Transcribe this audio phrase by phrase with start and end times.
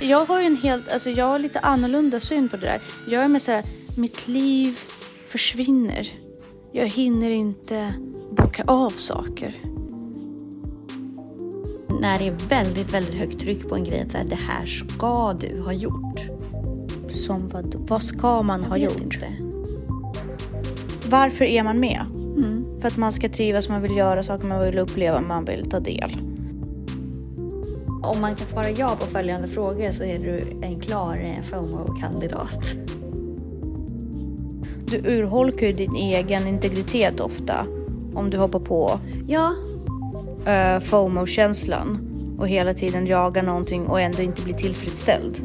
[0.00, 2.80] jag har ju en helt, alltså jag har lite annorlunda syn på det där.
[3.08, 3.64] Jag är med så här,
[3.96, 4.78] mitt liv
[5.28, 6.08] försvinner.
[6.72, 7.94] Jag hinner inte
[8.30, 9.54] bocka av saker.
[12.00, 15.32] När det är väldigt, väldigt högt tryck på en grej, så här, det här ska
[15.32, 16.20] du ha gjort.
[17.08, 19.14] Som vad, vad ska man ha Jag vet gjort?
[19.14, 19.32] Inte.
[21.10, 22.00] Varför är man med?
[22.36, 22.80] Mm.
[22.80, 25.80] För att man ska trivas, man vill göra saker, man vill uppleva, man vill ta
[25.80, 26.16] del.
[28.02, 32.76] Om man kan svara ja på följande frågor så är du en klar eh, FOMO-kandidat.
[34.86, 37.66] Du urholkar ju din egen integritet ofta
[38.14, 39.54] om du hoppar på Ja,
[40.46, 41.98] uh, FOMO-känslan
[42.38, 45.38] och hela tiden jagar någonting och ändå inte blir tillfredsställd.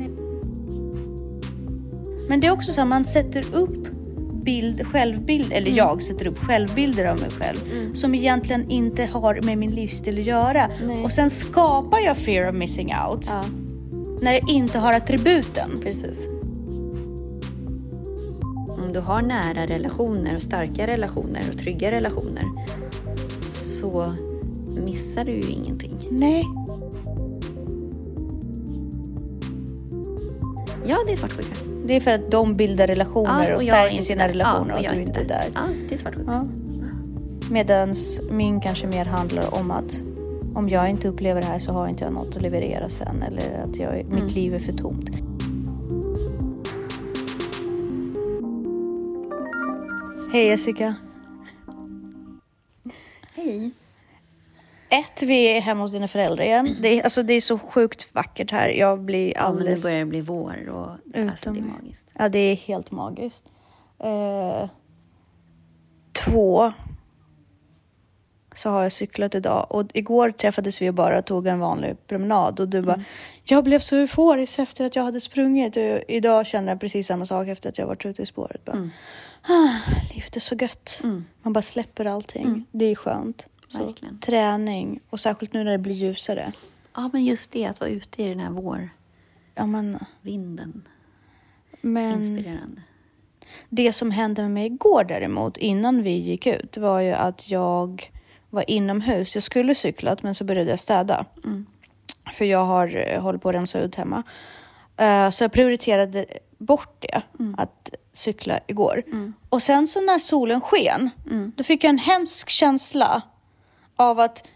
[2.30, 3.95] Men det är också så att man sätter upp
[4.46, 9.58] bild, självbild, eller jag sätter upp självbilder av mig själv som egentligen inte har med
[9.58, 10.70] min livsstil att göra.
[10.88, 11.04] Nej.
[11.04, 13.44] Och sen skapar jag fear of missing out ja
[14.22, 15.80] när jag inte har attributen.
[15.82, 16.28] precis.
[18.68, 22.46] Om du har nära relationer och starka relationer och trygga relationer
[23.48, 24.16] så
[24.84, 26.08] missar du ju ingenting.
[26.10, 26.46] Nej,
[30.88, 31.75] Ja, det är svartsjuka.
[31.86, 34.30] Det är för att de bildar relationer och jag är stärker sina där.
[34.30, 35.46] relationer Ja, och jag du är inte där.
[35.54, 36.32] Ja, det är svartsjuka.
[36.32, 36.48] Ja.
[37.52, 40.02] Medans min kanske mer handlar om att
[40.56, 43.64] om jag inte upplever det här så har inte jag något att leverera sen eller
[43.64, 44.16] att jag, Mm.
[44.16, 45.10] mitt liv är för tomt.
[50.32, 50.96] Hej Jessica.
[53.36, 53.72] Hej.
[55.00, 56.76] Ett, vi är hemma hos dina föräldrar igen.
[56.82, 58.68] Det är, alltså, det är så sjukt vackert här.
[58.68, 59.84] Jag blir Ja, men nu alldeles...
[59.84, 60.90] börjar det bli vår och
[61.32, 62.08] alltså, det är magiskt.
[62.14, 63.46] Ja, det är helt magiskt.
[64.00, 64.70] Eh,
[66.26, 66.74] två,
[68.56, 72.60] så har jag cyklat idag och igår träffades vi och bara tog en vanlig promenad
[72.60, 73.04] och du bara,
[73.44, 77.26] jag blev så euforisk efter att jag hade sprungit och idag känner jag precis samma
[77.26, 78.66] sak efter att jag varit ute i spåret.
[78.66, 78.90] Bara,
[79.48, 81.02] ah, livet är så gött.
[81.42, 82.66] Man bara släpper allting.
[82.72, 83.48] Det är skönt.
[83.68, 84.20] Så, Verkligen.
[84.20, 86.52] träning och särskilt nu när det blir ljusare.
[86.96, 88.90] Ja, men just det att vara ute i den här vårvinden.
[89.56, 90.00] Ja, men,
[91.82, 92.82] men Inspirerande.
[93.70, 98.12] Det som hände med mig igår däremot, innan vi gick ut, var ju att jag
[98.50, 99.36] var inomhus.
[99.36, 101.26] Jag skulle cyklat, men så började jag städa.
[102.34, 104.24] För jag har eh, hållit på att rensa ut hemma.
[104.98, 106.26] Eh, så jag prioriterade
[106.58, 107.22] bort det,
[107.58, 109.04] att cykla igår.
[109.50, 111.10] Och sen så när solen sken,
[111.56, 113.22] då fick jag en hemsk känsla
[113.96, 114.48] av att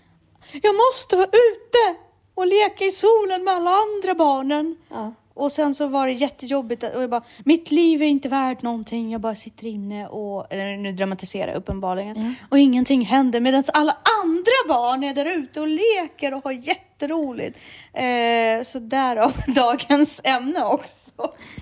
[0.51, 1.99] jag måste vara ute
[2.35, 4.75] och leka i solen med alla andra barnen.
[4.89, 5.13] Ja.
[5.33, 9.11] Och sen så var det jättejobbigt och jag bara, mitt liv är inte värt någonting.
[9.11, 12.35] Jag bara sitter inne och, eller nu dramatiserar jag uppenbarligen.
[12.49, 17.59] Och ingenting händer medan alla andra barn är där ute och leker och har jätteroligt.
[17.93, 21.11] Eh, så därav dagens ämne också.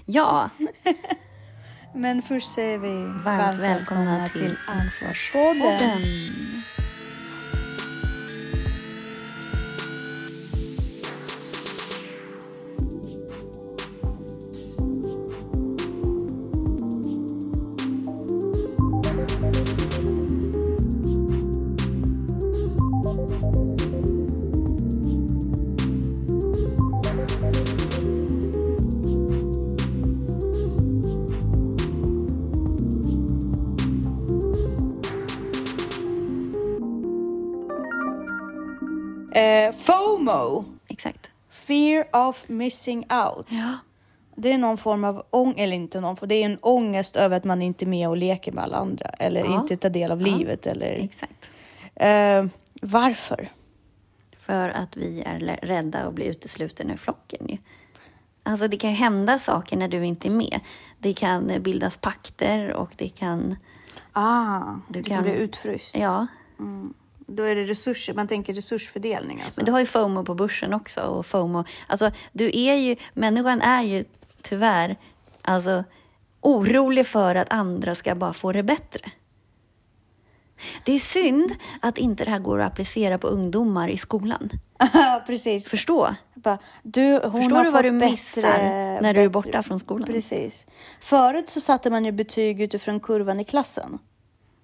[0.06, 0.50] Ja,
[1.96, 6.02] Men först säger vi varmt välkomna till Ansvarspodden.
[42.18, 43.48] Of missing out.
[43.50, 43.74] Ja.
[44.36, 47.38] Det är någon form av ångest, eller inte någon form, det är en ångest över
[47.38, 49.10] att man inte är med och leker med alla andra.
[49.10, 49.62] Eller Ja.
[49.62, 50.38] inte tar del av Ja.
[50.38, 50.68] livet.
[50.68, 51.50] Eller, Exakt.
[51.96, 52.46] eh,
[52.82, 53.50] varför?
[54.40, 57.58] För att vi är rädda att bli utesluten ur flocken ju.
[58.44, 60.60] Alltså det kan ju hända saker när du inte är med.
[61.00, 63.56] Det kan bildas pakter och det kan...
[64.12, 65.96] Ah, Du kan- bli utfryst.
[65.98, 66.28] Ja,
[67.28, 69.60] Då är det resurser, man tänker resursfördelning alltså.
[69.60, 71.64] men du har ju FOMO på börsen också och FOMO...
[71.88, 72.96] Alltså du är ju...
[73.14, 74.06] Människan är ju
[74.42, 74.98] tyvärr
[75.42, 75.84] alltså
[76.42, 79.12] orolig för att andra ska bara få det bättre.
[80.84, 84.50] Det är synd att inte det här går att applicera på ungdomar i skolan.
[85.28, 85.70] Precis.
[85.70, 86.16] Förstå?
[86.34, 88.42] Bara, du, hon Förstår du vad du bättre, missar
[89.02, 90.08] när du är bättre- borta från skolan?
[90.08, 90.68] Precis.
[91.00, 94.00] Förut så satte man ju betyg utifrån kurvan i klassen.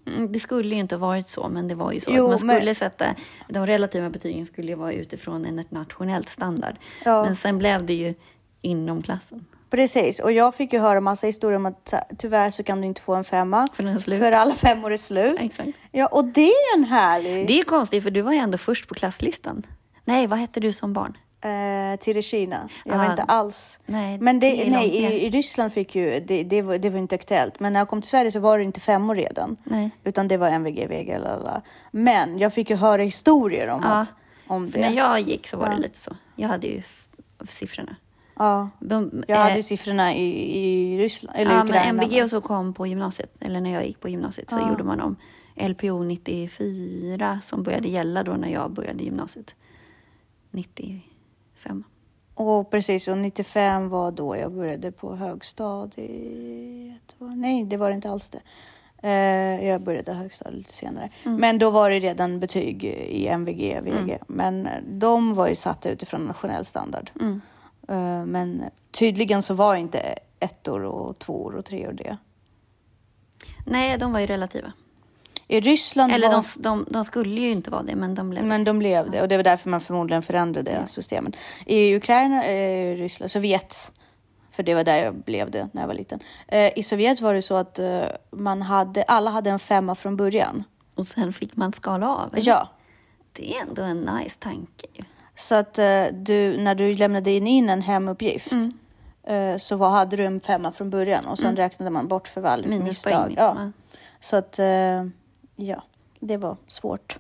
[0.08, 2.12] Mm, Det skulle ju inte ha varit så, men det var ju så.
[2.14, 3.16] Jo, att man skulle men- sätta,
[3.50, 6.76] de relativa betygen skulle ju vara utifrån en nationellt standard.
[7.06, 7.26] Ja.
[7.26, 8.14] Men sen blev det ju
[8.62, 9.46] inom klassen.
[9.70, 13.02] Precis, och jag fick ju höra massa historier om att tyvärr så kan du inte
[13.02, 13.68] få en femma.
[13.74, 14.18] För.
[14.18, 15.38] För alla femmor är slut.
[15.40, 15.70] Exakt.
[15.92, 17.48] Ja, och det är en härlig...
[17.48, 19.64] Det är konstigt, för du var ju ändå först på klasslistan.
[20.06, 21.18] Nej, vad hette du som barn?
[21.44, 22.70] Eh, till Kina.
[22.86, 23.80] Jag Ah, var inte alls...
[23.86, 27.16] nej, men det nej, i, i Ryssland fick ju, det, det, var, det var inte
[27.16, 27.60] aktuellt.
[27.60, 29.58] Men när jag kom till Sverige så var det inte femmor redan.
[29.64, 29.92] Nej.
[30.04, 31.62] Utan det var MVG, VG, lalala.
[31.92, 33.90] Men jag fick ju höra historier om, Ja.
[33.90, 34.14] att,
[34.48, 34.80] om det.
[34.80, 36.16] när jag gick så var det lite så.
[36.36, 36.82] Jag hade ju
[37.50, 37.96] siffrorna.
[38.38, 41.94] Ja, De, jag eh, hade ju siffrorna i, i Ryssland, eller Ja, Ukraina.
[41.94, 44.70] men MVG och så kom på gymnasiet, eller när jag gick på gymnasiet så Ja.
[44.70, 45.16] gjorde man om
[45.56, 49.56] LPO 94 som började gälla då när jag började gymnasiet.
[51.64, 51.84] 95.
[52.36, 56.02] Och precis, och 95 var då jag började på högstadiet.
[57.18, 58.42] Nej, det var det inte alls det.
[59.04, 61.10] Eh, jag började högstadiet lite senare.
[61.24, 61.38] Mm.
[61.38, 64.18] Men då var det redan betyg i MVG, VG.
[64.28, 67.12] Men eh, de var ju satta utifrån nationell standard.
[67.22, 67.42] Mm.
[67.88, 70.00] Eh, men tydligen så var inte
[70.40, 72.18] ettor och tvåor och treor det.
[73.66, 74.74] Nej, de var ju relativa.
[75.54, 76.46] I Ryssland Eller var...
[76.58, 79.22] de, de, de skulle ju inte vara det, men de blev Men de blev det
[79.22, 81.36] och det var därför man förmodligen förändrade systemet.
[81.66, 83.92] I Ukraina, eh, Ryssland, Sovjet,
[84.52, 86.20] för det var där jag blev det när jag var liten.
[86.48, 88.02] Eh, I Sovjet var det så att eh,
[88.32, 90.64] man hade, alla hade en femma från början.
[90.96, 92.34] Och sen fick man skala av.
[92.34, 92.48] eller?
[92.48, 92.70] Ja,
[93.34, 94.88] Det är ändå en nice tanke
[95.36, 98.54] så att eh, du, när du lämnade in, en hemuppgift
[99.28, 102.42] eh, så var, hade du en femma från början och sen räknade man bort för
[102.42, 103.30] varje misstag.
[103.30, 103.58] Liksom.
[103.58, 103.72] Ja.
[104.20, 105.04] Så att, eh,
[105.56, 105.84] ja,
[106.20, 107.20] det var svårt.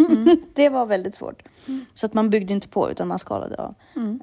[0.54, 1.42] det var väldigt svårt.
[1.94, 3.74] Så att man byggde inte på utan man skalade av.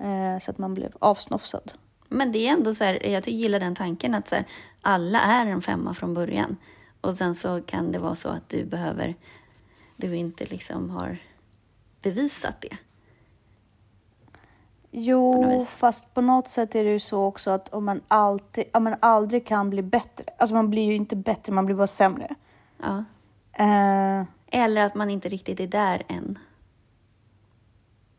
[0.01, 1.74] Eh, så att man blev avsnofsad.
[2.09, 4.45] Men det är ändå så här, jag gillar den tanken att så här,
[4.81, 6.57] alla är en femma från början.
[7.01, 9.15] Och sen så kan det vara så att du behöver,
[9.95, 11.18] du inte liksom har
[12.01, 12.69] bevisat det.
[12.69, 12.77] På
[14.92, 15.69] Jo, vis.
[15.69, 18.95] fast på något sätt är det ju så också att om man, alltid, om man
[19.00, 20.25] aldrig kan bli bättre.
[20.38, 22.36] Alltså man blir ju inte bättre, man blir bara sämre.
[22.81, 23.04] Ja.
[23.59, 26.39] Eh, Eller att man inte riktigt är där än.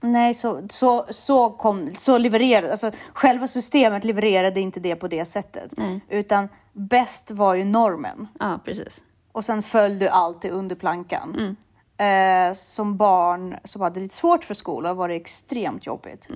[0.00, 5.24] nej, så, så, så, kom, så levererade, alltså själva systemet levererade inte det på det
[5.24, 5.74] sättet.
[5.76, 6.00] Nej.
[6.08, 8.28] Utan bäst var ju normen.
[8.40, 9.00] Ja, precis.
[9.32, 11.56] Och sen föll du alltid under plankan.
[11.96, 16.28] Eh, som barn som hade lite svårt för skolan var det extremt jobbigt.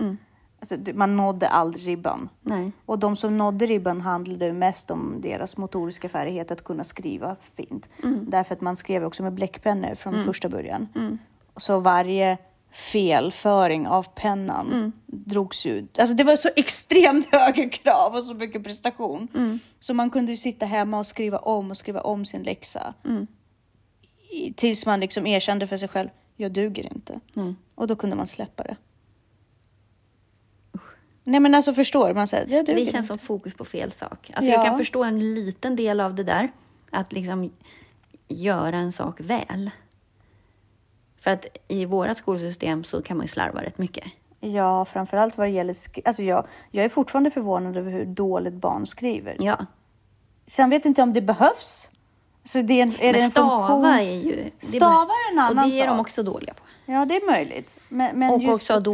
[0.63, 2.29] Alltså, man nådde aldrig ribban.
[2.41, 2.73] Nej.
[2.87, 7.89] Och de som nådde ribban handlade mest om deras motoriska färdighet att kunna skriva fint.
[8.29, 10.89] Därför att man skrev också med bläckpennor från första början.
[11.57, 12.39] Så varje
[12.71, 15.99] felföring av pennan drogs ut.
[15.99, 19.29] Alltså det var så extremt höga krav och så mycket prestation.
[19.81, 22.95] Så man kunde ju sitta hemma och skriva om och skriva om sin läxa.
[24.31, 27.21] I- Tills man liksom erkände för sig själv, jag duger inte.
[27.75, 28.77] Och då kunde man släppa det.
[31.25, 34.31] Nej men alltså förstår man säger, duger Det känns som fokus på fel sak.
[34.35, 34.57] Alltså Ja.
[34.57, 36.51] Jag kan förstå en liten del av det där.
[36.91, 37.53] Att liksom
[38.29, 39.71] göra en sak väl.
[41.21, 44.05] För att i vårat skolsystem så kan man ju slarva rätt mycket.
[44.41, 45.75] Ja, framförallt vad det gäller
[46.05, 49.37] alltså jag, jag är fortfarande förvånad över hur dåligt barn skriver.
[49.41, 49.67] Ja,
[50.47, 51.91] Sen vet jag inte om det behövs.
[52.45, 53.85] Så det är, en- är det men en stava funktion?
[53.85, 54.51] är ju...
[54.61, 56.01] det Stava är en annan Och det är de sak.
[56.01, 56.63] också dåliga på.
[56.93, 57.77] Ja, det är möjligt.
[57.89, 58.85] Men, men Och också ha att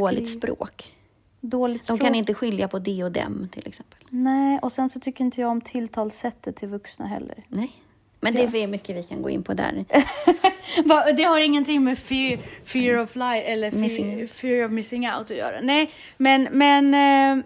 [1.41, 2.01] dåligt språk.
[2.01, 3.99] De kan inte skilja på det och dem till exempel.
[4.11, 7.45] Nej, och sen så tycker inte jag om tilltalssättet till vuxna heller.
[7.49, 7.73] Nej.
[8.21, 9.85] Men det är mycket vi kan gå in på där.
[11.17, 14.31] Det har ingenting med fear, fear of life eller Missing fear, out.
[14.31, 15.61] fear of missing out att göra.
[15.63, 16.95] Nej, men, men
[17.39, 17.45] eh,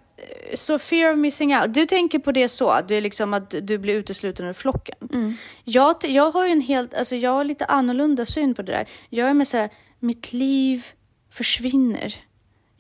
[0.55, 1.75] så fear of missing out.
[1.75, 5.37] Du tänker på det så, att du, är liksom, att du blir utesluten ur flocken.
[5.64, 8.88] Jag, t- jag har en helt, alltså jag har lite annorlunda syn på det där.
[9.11, 10.87] Jag är med så här, mitt liv
[11.31, 12.14] försvinner.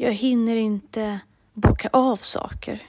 [0.02, 1.20] Jag hinner inte
[1.52, 2.82] bocka av saker.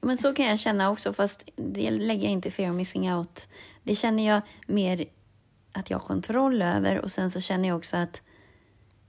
[0.00, 3.48] Men så kan jag känna också, fast det lägger jag inte fear of missing out.
[3.82, 5.04] Det känner jag mer
[5.72, 8.22] att jag har kontroll över och sen så känner jag också att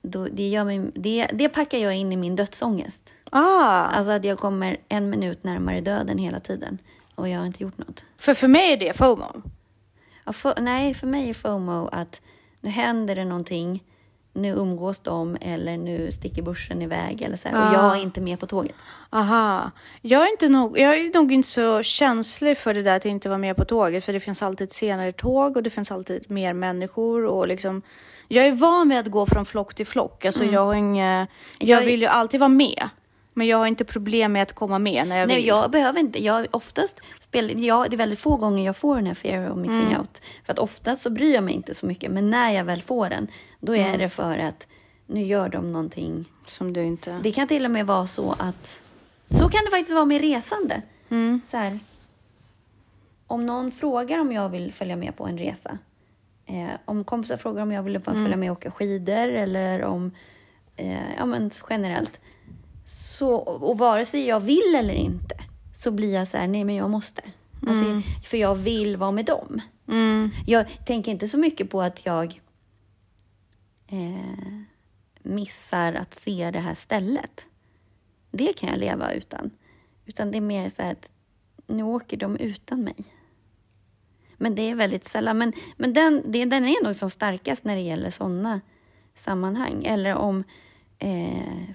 [0.01, 3.13] då, det, gör mig, det, det packar jag in i min dödsångest.
[3.29, 6.77] Ah, Alltså att jag kommer en minut närmare döden hela tiden
[7.15, 8.03] och jag har inte gjort något.
[8.17, 9.41] för för mig är det FOMO.
[10.25, 12.21] Ja, för, nej, för mig är FOMO att
[12.61, 13.83] nu händer det någonting,
[14.39, 18.21] nu umgås de eller nu sticker börsen iväg eller så här, och jag är inte
[18.21, 18.75] med på tåget.
[19.09, 19.71] Aha.
[20.01, 23.29] Jag är, inte nog, jag är nog inte så känslig för det där att inte
[23.29, 24.05] vara med på tåget.
[24.05, 27.25] För det finns alltid senare tåg och det finns alltid mer människor.
[27.25, 27.81] Och liksom,
[28.27, 30.25] jag är van vid att gå från flock till flock.
[30.25, 31.27] Alltså jag, har inga,
[31.59, 32.89] jag Jag vill ju alltid vara med.
[33.39, 35.47] Men jag har inte problem med att komma med när jag Nej, vill.
[35.47, 36.23] jag behöver inte.
[36.23, 39.57] Jag oftast spelar, jag, det är väldigt få gånger jag får den här fear of
[39.57, 39.99] missing Mm.
[39.99, 40.21] out.
[40.45, 42.11] För att oftast så bryr jag mig inte så mycket.
[42.11, 43.27] Men när jag väl får den,
[43.59, 43.99] då är Mm.
[43.99, 44.67] det för att
[45.05, 46.25] nu gör de någonting.
[46.45, 47.19] Som du inte...
[47.23, 48.81] Det kan till och med vara så att,
[49.29, 50.81] så kan det faktiskt vara med resande.
[51.09, 51.41] Mm.
[51.45, 51.79] Så här,
[53.27, 55.77] om någon frågar om jag vill följa med på en resa.
[56.45, 58.23] Eh, om kompisar frågar om jag vill Mm.
[58.23, 60.11] följa med och åka skidor eller om,
[60.75, 62.19] eh, ja men generellt.
[63.19, 65.35] Så, och vare sig jag vill eller inte
[65.73, 67.21] så blir jag så här, nej men jag måste.
[67.67, 69.61] Alltså, För jag vill vara med dem.
[69.87, 70.29] Mm.
[70.47, 72.41] Jag tänker inte så mycket på att jag
[73.87, 74.59] eh,
[75.19, 77.45] missar att se det här stället.
[78.31, 79.51] Det kan jag leva utan.
[80.05, 81.11] Utan det är mer så här att
[81.67, 83.05] nu åker de utan mig.
[84.37, 85.37] Men det är väldigt sällan.
[85.37, 88.61] Men, men den, det, den är nog som starkast när det gäller sådana
[89.15, 89.83] sammanhang.
[89.85, 90.43] Eller om...
[90.99, 91.69] Eh,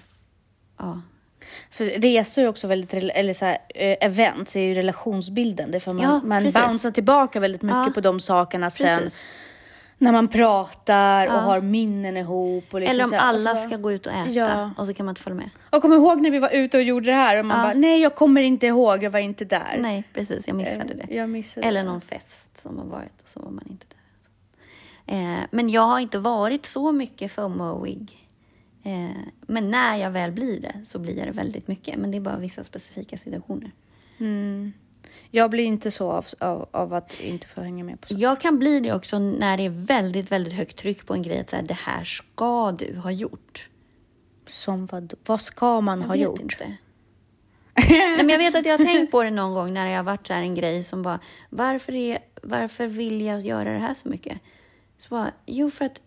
[0.77, 1.01] ja.
[1.71, 6.03] För resor är också väldigt, eller så här, eh, events är ju relationsbildande för man,
[6.03, 7.91] Ja, man bouncear tillbaka väldigt mycket Ja.
[7.93, 9.25] på de sakerna sen Precis.
[9.97, 11.37] när man pratar och Ja.
[11.39, 12.73] har minnen ihop.
[12.73, 14.93] Och liksom Eller om här, alla och så- ska gå ut och äta och så
[14.93, 15.49] kan man inte följa med.
[15.69, 18.01] Och kom ihåg när vi var ute och gjorde det här och man bara, nej
[18.01, 19.77] jag kommer inte ihåg, jag var inte där.
[19.79, 20.47] Nej, precis.
[20.47, 21.15] Jag missade Eh, det.
[21.15, 21.89] Jag missade Eller det.
[21.89, 23.95] någon fest som har varit och så var man inte där.
[25.15, 28.24] Eh, men jag har inte varit så mycket FOMO-ig.
[28.85, 29.09] Eh,
[29.41, 31.97] men när jag väl blir det så blir jag det väldigt mycket.
[31.99, 33.71] Men det är bara vissa specifika situationer.
[34.17, 34.73] Mm.
[35.31, 38.15] Jag blir inte så av, av, av att inte få hänga med på så.
[38.17, 41.39] Jag kan bli det också när det är väldigt, väldigt högt tryck på en grej.
[41.39, 43.69] Att så här, det här ska du ha gjort.
[44.47, 46.41] Som vad, vad ska man Jag ha vet gjort?
[46.41, 46.77] inte.
[47.89, 50.03] Nej, men jag vet att jag har tänkt på det någon gång när det har
[50.03, 53.93] varit så här en grej som bara, varför, är, varför vill jag göra det här
[53.93, 54.39] så mycket?
[54.97, 56.01] Så bara, jo för att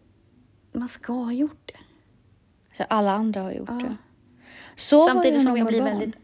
[0.72, 1.78] man ska ha gjort det.
[2.78, 3.74] Så alla andra har gjort Ja.
[3.74, 3.96] det.
[4.76, 5.98] Så Samtidigt som jag blir barn.
[5.98, 6.16] väldigt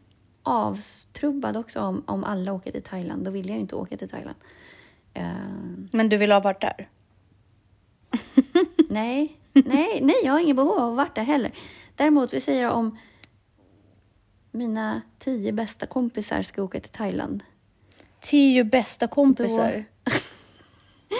[0.42, 3.24] avtrubbad också om, om alla åker till Thailand.
[3.24, 4.36] Då vill jag ju inte åka till Thailand.
[5.14, 5.32] Eh,
[5.92, 6.88] Men du vill ha varit där?
[8.88, 11.52] nej, nej, nej, jag har ingen behov av att varit där heller.
[11.96, 12.98] Däremot, vi säger om
[14.50, 17.44] mina tio bästa kompisar ska åka till Thailand.
[18.20, 19.84] Tio bästa kompisar.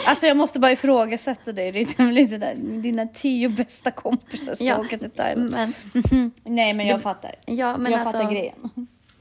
[0.07, 1.73] Alltså jag måste bara ifrågasätta dig.
[1.73, 2.55] Det är väl inte där.
[2.55, 5.51] Dina tio bästa kompisar ska Ja, åka till Thailand.
[5.51, 6.33] Men.
[6.45, 7.35] Nej men jag fattar.
[7.47, 8.71] ja, men jag alltså, fattar grejen.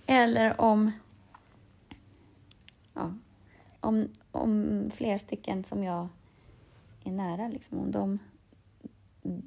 [0.06, 0.92] Eller om...
[2.94, 3.14] Ja,
[3.80, 6.08] om, om flera stycken som jag
[7.04, 8.20] är nära, liksom, om de...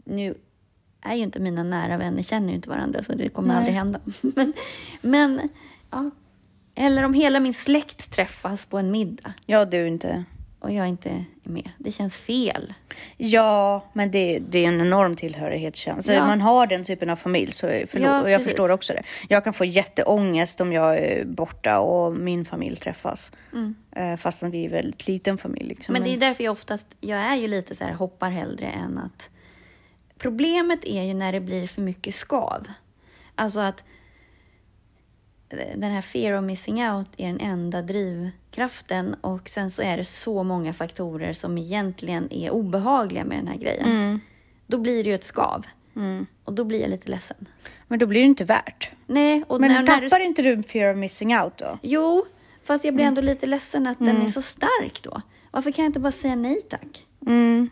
[0.04, 0.34] Nu
[1.00, 3.56] är ju inte mina nära vänner, känner ju inte varandra, så det kommer Nej.
[3.56, 4.00] aldrig hända.
[4.34, 4.52] Men,
[5.00, 5.48] men
[5.90, 6.10] ja.
[6.74, 10.24] Eller om hela min släkt träffas på en middag Ja du inte.
[10.66, 11.70] Och jag inte är med.
[11.78, 12.74] Det känns fel.
[13.16, 16.14] Ja, men det, det är en enorm tillhörighetskänsla.
[16.14, 16.26] Ja.
[16.26, 18.52] Man har den typen av familj, så förlåt, Ja, och jag precis.
[18.52, 19.02] förstår också det.
[19.28, 23.32] Jag kan få jätteångest om jag är borta och min familj träffas.
[23.52, 24.18] Mm.
[24.18, 25.68] Fastän vi är en väldigt liten familj.
[25.68, 25.92] Liksom.
[25.92, 28.98] Men det är därför jag oftast, jag är ju lite så här hoppar hellre än
[28.98, 29.30] att...
[30.18, 32.66] Problemet är ju när det blir för mycket skav.
[33.34, 33.84] Alltså att
[35.48, 40.04] den här fear of missing out är den enda drivkraften och sen så är det
[40.04, 43.84] så många faktorer som egentligen är obehagliga med den här grejen.
[43.90, 44.20] Mm.
[44.66, 45.66] Då blir det ju ett skav.
[46.44, 47.46] Och då blir jag lite ledsen.
[47.88, 48.90] Men då blir det inte värt.
[49.06, 50.24] Nej, och Men när, när tappar du...
[50.24, 51.78] inte du fear of missing out då?
[51.82, 52.24] Jo,
[52.64, 53.10] fast jag blir Mm.
[53.18, 55.22] ändå lite ledsen att den är så stark då.
[55.50, 57.06] Varför kan jag inte bara säga nej tack?
[57.26, 57.70] Mm.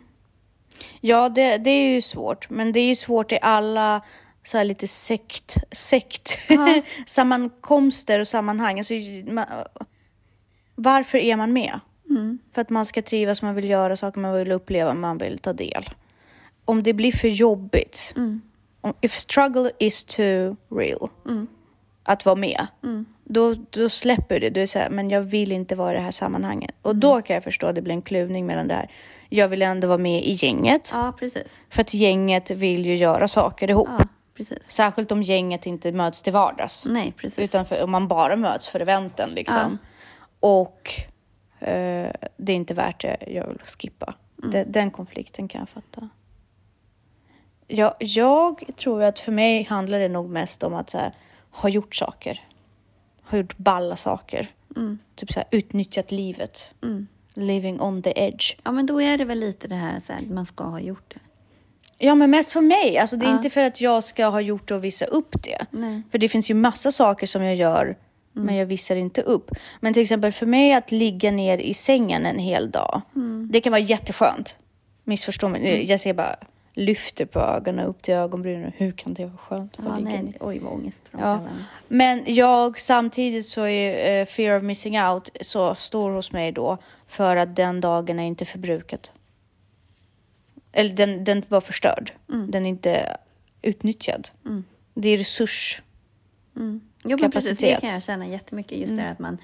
[1.01, 2.49] Ja, det, det är ju svårt.
[2.49, 4.01] Men det är ju svårt i alla
[4.45, 6.81] så här lite sekt, sekt Ja.
[7.05, 8.77] sammankomster och sammanhang.
[8.77, 8.93] Alltså,
[9.31, 9.45] man,
[10.75, 11.79] varför är man med?
[12.09, 12.39] Mm.
[12.53, 15.53] För att man ska trivas, man vill göra saker, man vill uppleva, man vill ta
[15.53, 15.89] del.
[16.65, 18.41] Om det blir för jobbigt, Mm.
[18.81, 21.09] om, if struggle is too real,
[22.03, 23.05] att vara med, Mm.
[23.23, 24.49] då, då släpper det.
[24.49, 26.75] Du är här, men jag vill inte vara i det här sammanhanget.
[26.81, 26.99] Och Mm.
[26.99, 28.91] då kan jag förstå att det blir en kluvning mellan det här.
[29.29, 31.61] Jag vill ändå vara med i gänget, Ja, precis.
[31.69, 33.89] för att gänget vill ju göra saker ihop.
[33.99, 34.05] Ja,
[34.35, 34.71] precis.
[34.71, 36.85] Särskilt om gänget inte möts till vardags.
[36.85, 37.39] Nej, precis.
[37.39, 39.77] Utan för, om man bara möts för eventen liksom.
[40.39, 40.91] Och
[41.59, 44.13] eh, det är inte värt det, jag vill skippa.
[44.39, 44.51] Mm.
[44.51, 46.09] Den, den konflikten kan jag fatta.
[47.67, 51.13] Jag, jag tror att för mig handlar det nog mest om att här,
[51.51, 52.47] ha gjort saker.
[53.23, 54.47] Ha gjort balla saker.
[54.75, 54.99] Mm.
[55.15, 56.73] Typ så här, utnyttjat livet.
[57.33, 58.57] Living on the edge.
[58.63, 61.19] Ja, men då är det väl lite det här, här man ska ha gjort det.
[62.05, 62.97] Ja, men mest för mig.
[62.97, 63.35] Alltså, det är Ja.
[63.35, 65.65] inte för att jag ska ha gjort det och visa upp det.
[65.71, 66.01] Nej.
[66.11, 67.95] För det finns ju massa saker som jag gör,
[68.33, 69.51] men jag visar inte upp.
[69.79, 73.01] Men till exempel för mig att ligga ner i sängen en hel dag,
[73.51, 74.55] det kan vara jätteskönt.
[75.03, 75.89] Missförstå mig.
[75.89, 76.35] Jag ser bara
[76.77, 78.71] lyfter på ögonen upp till ögonbrynen.
[78.77, 79.73] Hur kan det vara skönt?
[79.79, 80.23] att Ja, ligga ner?
[80.23, 81.39] nej, oj vad ångest Ja.
[81.87, 86.77] Men jag samtidigt så är eh, fear of missing out så stor hos mig då
[87.07, 89.07] för att den dagen är inte förbrukad.
[90.75, 92.11] Eller den, den var förstörd.
[92.27, 93.17] Den är inte
[93.61, 94.29] utnyttjad.
[94.93, 95.81] Det är resurs.
[96.55, 96.81] Mm.
[97.03, 97.57] Jo, men precis.
[97.59, 98.77] Det kan jag känna jättemycket.
[98.77, 99.37] Just det här att man,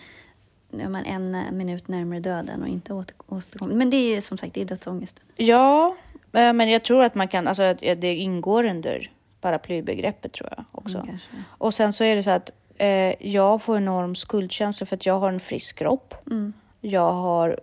[0.70, 3.76] nu är man en minut närmare döden och inte åter- återkommer.
[3.76, 5.24] Men det är som sagt, det är dödsångesten.
[5.36, 5.96] Ja,
[6.34, 9.12] eh, men jag tror att man kan, alltså det ingår under
[9.42, 10.98] paraplybegreppet tror jag också.
[10.98, 11.18] Mm.
[11.48, 15.20] Och sen så är det så att eh, jag får enorm skuldkänsla för att jag
[15.20, 16.14] har en frisk kropp.
[16.28, 16.54] Mm.
[16.82, 17.60] Jag har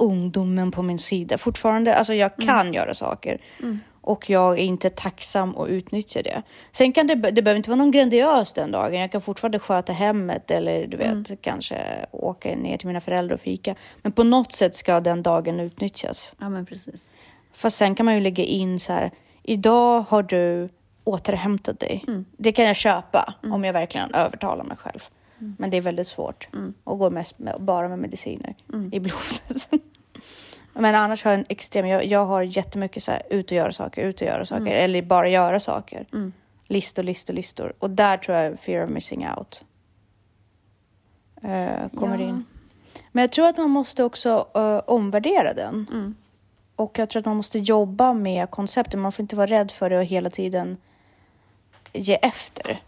[0.00, 1.94] ungdomen på min sida fortfarande.
[1.94, 3.40] Alltså jag kan göra saker.
[4.02, 6.42] Och jag är inte tacksam och utnyttjar det.
[6.72, 9.00] Sen kan det, det behöver inte vara någon grandiös den dagen.
[9.00, 13.40] Jag kan fortfarande sköta hemmet eller du vet, kanske åka ner till mina föräldrar och
[13.40, 13.74] fika.
[14.02, 16.34] Men på något sätt ska den dagen utnyttjas.
[16.38, 17.10] Ja, men precis.
[17.52, 19.10] Fast sen kan man ju lägga in så här,
[19.42, 20.68] idag har du
[21.04, 22.04] återhämtat dig.
[22.36, 25.00] Det kan jag köpa om jag verkligen övertalar mig själv.
[25.58, 26.48] Men det är väldigt svårt
[26.84, 28.54] och går mest med, bara med mediciner
[28.92, 29.68] i blodet.
[30.72, 33.72] Men annars har jag en extrem, jag, jag har jättemycket så här, ut och göra
[33.72, 36.06] saker, ut och göra saker, eller bara göra saker.
[36.66, 37.72] Listor, listor, listor.
[37.78, 39.64] Och där tror jag fear of missing out
[41.42, 42.28] eh, kommer Ja.
[42.28, 42.44] in.
[43.12, 45.86] Men jag tror att man måste också eh, omvärdera den.
[45.92, 46.14] Mm.
[46.76, 49.00] Och jag tror att man måste jobba med konceptet.
[49.00, 50.76] Man får inte vara rädd för det och hela tiden
[51.92, 52.80] ge efter.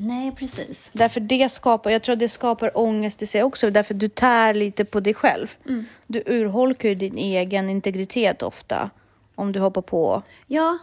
[0.00, 0.90] Nej, precis.
[0.92, 3.70] Därför det skapar, jag tror att det skapar ångest i sig också.
[3.70, 5.56] Därför du tär lite på dig själv.
[5.68, 5.84] Mm.
[6.06, 8.90] Du urholkar ju din egen integritet ofta.
[9.34, 10.78] Om du hoppar på Ja,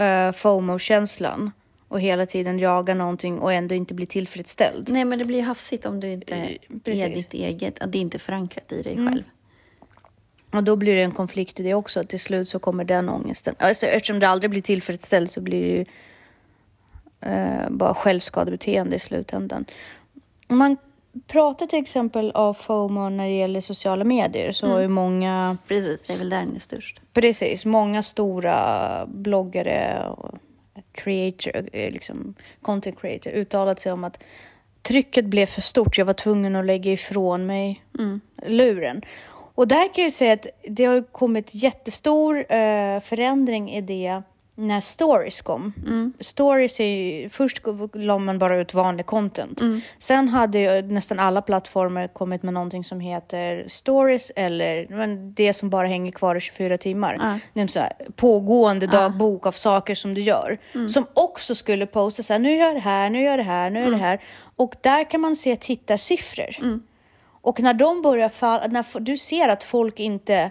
[0.00, 1.52] uh, FOMO-känslan.
[1.88, 4.88] Och hela tiden jagar någonting och ändå inte blir tillfredsställd.
[4.90, 7.02] nej, men det blir ju hafsigt om du inte är precis.
[7.02, 7.14] Mm.
[7.14, 9.22] ditt eget, att det inte är förankrat i dig själv.
[10.50, 12.04] Och då blir det en konflikt i det också.
[12.04, 13.54] Till slut så kommer den ångesten.
[13.58, 15.84] Alltså, eftersom det aldrig blir tillfredsställd så blir det ju
[17.20, 19.64] eh, bara självskadebeteende i slutändan.
[20.48, 20.76] Om man
[21.26, 26.02] pratar till exempel av FOMO när det gäller sociala medier så har ju många, Precis,
[26.02, 27.00] det är väl där den är störst.
[27.12, 30.30] precis, många stora bloggare och
[30.92, 34.18] creator, eh, liksom content creator uttalat sig om att
[34.82, 35.98] trycket blev för stort.
[35.98, 37.84] Jag var tvungen att lägga ifrån mig
[38.46, 39.02] luren.
[39.54, 44.22] Och där kan jag ju säga att det har kommit jättestor eh, förändring i det
[44.60, 45.72] när stories kom.
[46.20, 47.62] Stories är ju, först
[47.94, 49.60] la man bara ut vanlig content.
[49.98, 55.54] Sen hade ju nästan alla plattformar kommit med någonting som heter stories eller men det
[55.54, 57.40] som bara hänger kvar i 24 timmar.
[57.54, 60.58] Det är så här, pågående dagbok av saker som du gör.
[60.88, 63.42] Som också skulle posta så här, nu gör jag det här, nu gör jag det
[63.42, 64.22] här, nu gör jag det här.
[64.56, 66.80] Och där kan man se tittarsiffror.
[67.42, 70.50] Och när de börjar falla, när du ser att folk inte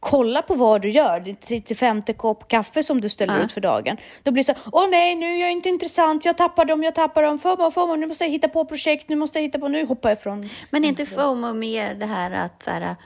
[0.00, 3.96] kollar på vad du gör, din 35 kopp kaffe som du ställer ut för dagen.
[4.22, 6.94] Då blir det så åh nej, nu är jag inte intressant, jag tappar dem, jag
[6.94, 9.68] tappar dem, FOMO, FOMO, nu måste jag hitta på projekt, nu måste jag hitta på,
[9.68, 10.48] nu hoppar jag ifrån.
[10.70, 12.96] Men är inte FOMO mer det här att så här,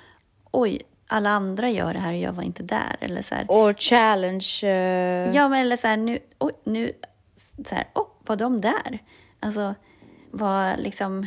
[0.51, 2.97] oj, alla andra gör det här och jag var inte där?
[3.01, 4.47] Eller så här, Och challenge.
[4.63, 6.93] eh, Ja, men eller så här, nu, oj, nu,
[7.69, 8.99] så här, åh, var de där?
[9.41, 9.75] Alltså,
[10.31, 11.27] var liksom,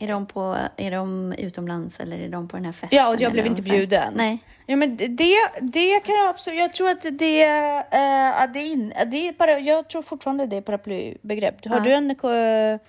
[0.00, 2.98] är de, på, är de utomlands eller är de på den här festen?
[2.98, 4.12] Ja, och jag blev inte bjuden.
[4.16, 4.38] Nej.
[4.66, 6.58] Ja, men det, det kan jag absolut.
[6.58, 10.46] Jag tror att det, uh, att det, in, att det är para, Jag tror fortfarande
[10.46, 11.64] det är paraplybegrepp.
[11.66, 11.80] Har Ja.
[11.82, 12.80] du en, eh,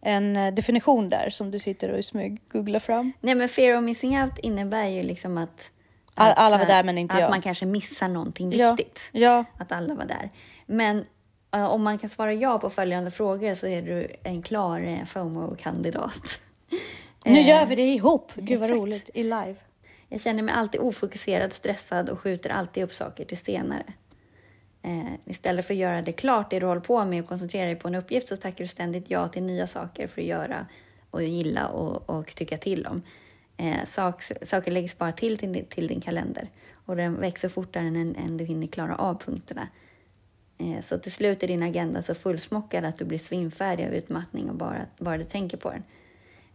[0.00, 3.12] en eh, definition där som du sitter och i smyg googlar fram?
[3.20, 5.70] Nej, men fear of missing out innebär ju liksom att...
[6.14, 7.30] All- att, alla var där, men inte att jag.
[7.30, 8.72] man kanske missar någonting Ja.
[8.72, 9.08] viktigt.
[9.12, 10.30] Ja, Att alla var där.
[10.66, 11.04] Men
[11.50, 16.40] om man kan svara ja på följande frågor så är du en klar FOMO-kandidat.
[17.24, 18.32] Nu Eh, gör vi det ihop.
[18.34, 18.82] Gud vad exakt.
[18.82, 19.54] roligt i live.
[20.08, 23.84] Jag känner mig alltid ofokuserad, stressad och skjuter alltid upp saker till senare.
[24.82, 27.76] Eh, istället för att göra det klart, det du håller på med och koncentrera dig
[27.76, 30.66] på en uppgift så tackar du ständigt ja till nya saker för att göra
[31.10, 33.02] och gilla och, och tycka till om.
[33.56, 37.84] Eh, sak, saker läggs bara till, till din- till din kalender och den växer fortare
[37.84, 39.68] än, än du hinner klara av punkterna.
[40.58, 44.50] Eh, så till slut är din agenda så fullsmockad att du blir svimfärdig av utmattning
[44.50, 45.82] och bara, bara du tänker på den.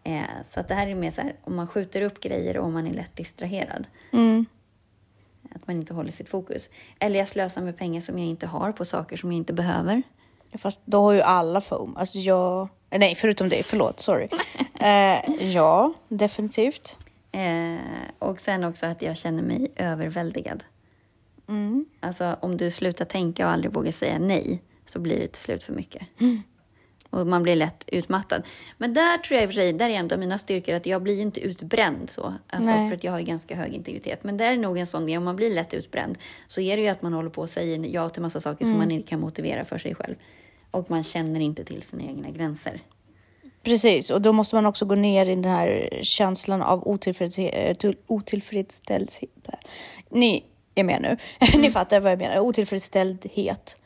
[0.03, 2.65] Eh, så att det här är mer så här, om man skjuter upp grejer och
[2.65, 3.87] om man är lätt distraherad.
[4.11, 4.45] Mm.
[5.55, 6.69] Att man inte håller sitt fokus.
[6.99, 10.03] Eller jag slösar med pengar som jag inte har på saker som jag inte behöver.
[10.57, 11.97] Fast då har ju alla foam.
[11.97, 12.61] Alltså jag...
[12.89, 13.63] eh, Nej, förutom dig.
[13.63, 14.27] Förlåt, sorry.
[14.79, 16.97] eh, ja, definitivt.
[17.31, 17.77] Eh,
[18.19, 20.63] och sen också att jag känner mig överväldigad.
[21.49, 21.85] Mm.
[21.99, 25.63] Alltså om du slutar tänka och aldrig vågar säga nej så blir det till slut
[25.63, 26.01] för mycket.
[27.11, 28.43] Och man blir lätt utmattad.
[28.77, 31.01] Men där tror jag i och för sig, där är av mina styrkor att jag
[31.01, 32.33] blir inte utbränd så.
[32.47, 34.23] Alltså för att jag har ganska hög integritet.
[34.23, 36.83] Men där är nog en sån grej, om man blir lätt utbränd så är det
[36.83, 39.19] ju att man håller på och säger ja till massa saker som man inte kan
[39.19, 40.15] motivera för sig själv.
[40.71, 42.81] Och man känner inte till sina egna gränser.
[43.63, 47.93] Precis, och då måste man också gå ner i den här känslan av otillfredsställelse.
[48.07, 49.25] otillfredsställelse.
[50.09, 50.45] Ni
[50.75, 51.17] är med nu.
[51.59, 52.39] Ni fattar vad jag menar.
[52.39, 53.77] Otillfredsställdhet.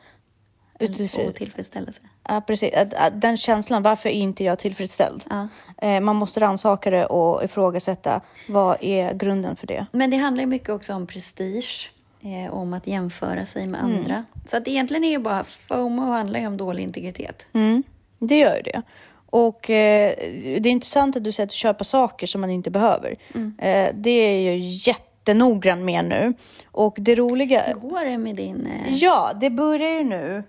[0.80, 1.28] Otillfred...
[1.28, 2.02] Otillfredsställelse.
[2.28, 2.74] Ja, precis.
[3.14, 5.24] Den känslan, varför är inte jag tillfredsställd?
[5.30, 5.48] Ja.
[5.88, 9.86] Eh, man måste rannsaka det och ifrågasätta vad är grunden för det.
[9.92, 11.92] Men det handlar ju mycket också om prestige.
[12.22, 13.96] eh, om att jämföra sig med Mm.
[13.98, 14.26] andra.
[14.48, 17.46] Så att egentligen är ju bara FOMO handlar ju om dålig integritet.
[17.54, 17.84] Mm,
[18.20, 18.82] det gör ju det.
[19.30, 20.14] Och eh,
[20.60, 23.16] det är intressant att du säger att köpa saker som man inte behöver.
[23.60, 26.34] Eh, det är jag jättenoggrann med nu.
[26.72, 27.62] Och det roliga...
[27.62, 28.68] Hur går det med din...
[28.68, 28.94] Eh...
[28.94, 30.44] Ja, det börjar ju nu.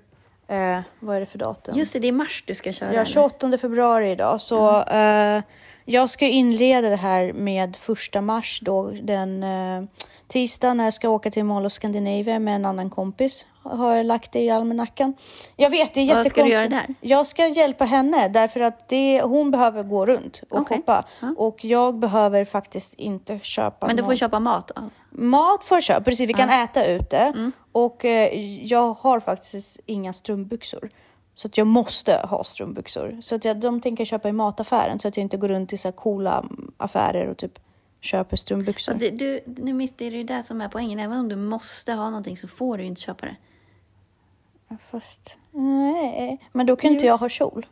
[0.49, 1.79] Eh, vad är det för datum?
[1.79, 2.89] Just det, det är mars du ska köra.
[2.89, 3.05] Ja, eller?
[3.05, 4.41] 28 februari idag.
[4.41, 5.43] Så eh,
[5.85, 9.85] jag ska inleda det här med första mars då, den eh,
[10.29, 13.47] tisdag när jag ska åka till Mall of Scandinavia med en annan kompis.
[13.63, 15.15] Har jag lagt det i almanackan.
[15.57, 16.73] Jag vet, det är Vad ska du jättekonstigt.
[16.73, 16.95] göra där?
[17.01, 20.77] Jag ska hjälpa henne därför att det, hon behöver gå runt och Okej.
[20.77, 21.05] shoppa.
[21.37, 24.83] Och jag behöver faktiskt inte köpa Men du får någon- köpa mat då?
[25.11, 26.29] Mat får jag köpa, precis.
[26.29, 27.17] Vi kan äta ute.
[27.19, 27.53] Mm.
[27.73, 30.89] Och eh, jag har faktiskt inga strumpbyxor.
[31.35, 33.19] Så att jag måste ha strumpbyxor.
[33.21, 35.73] Så att jag, de tänker jag köpa i mataffären så att jag inte går runt
[35.73, 36.45] i så coola
[36.77, 37.59] affärer och typ
[38.01, 38.95] köper strumpbyxor.
[38.95, 40.99] Det, du, nu missade det ju det som är poängen.
[40.99, 43.37] Även om du måste ha någonting så får du ju inte köpa det.
[44.91, 47.67] Fast nej, men då kan inte jag ha kjol.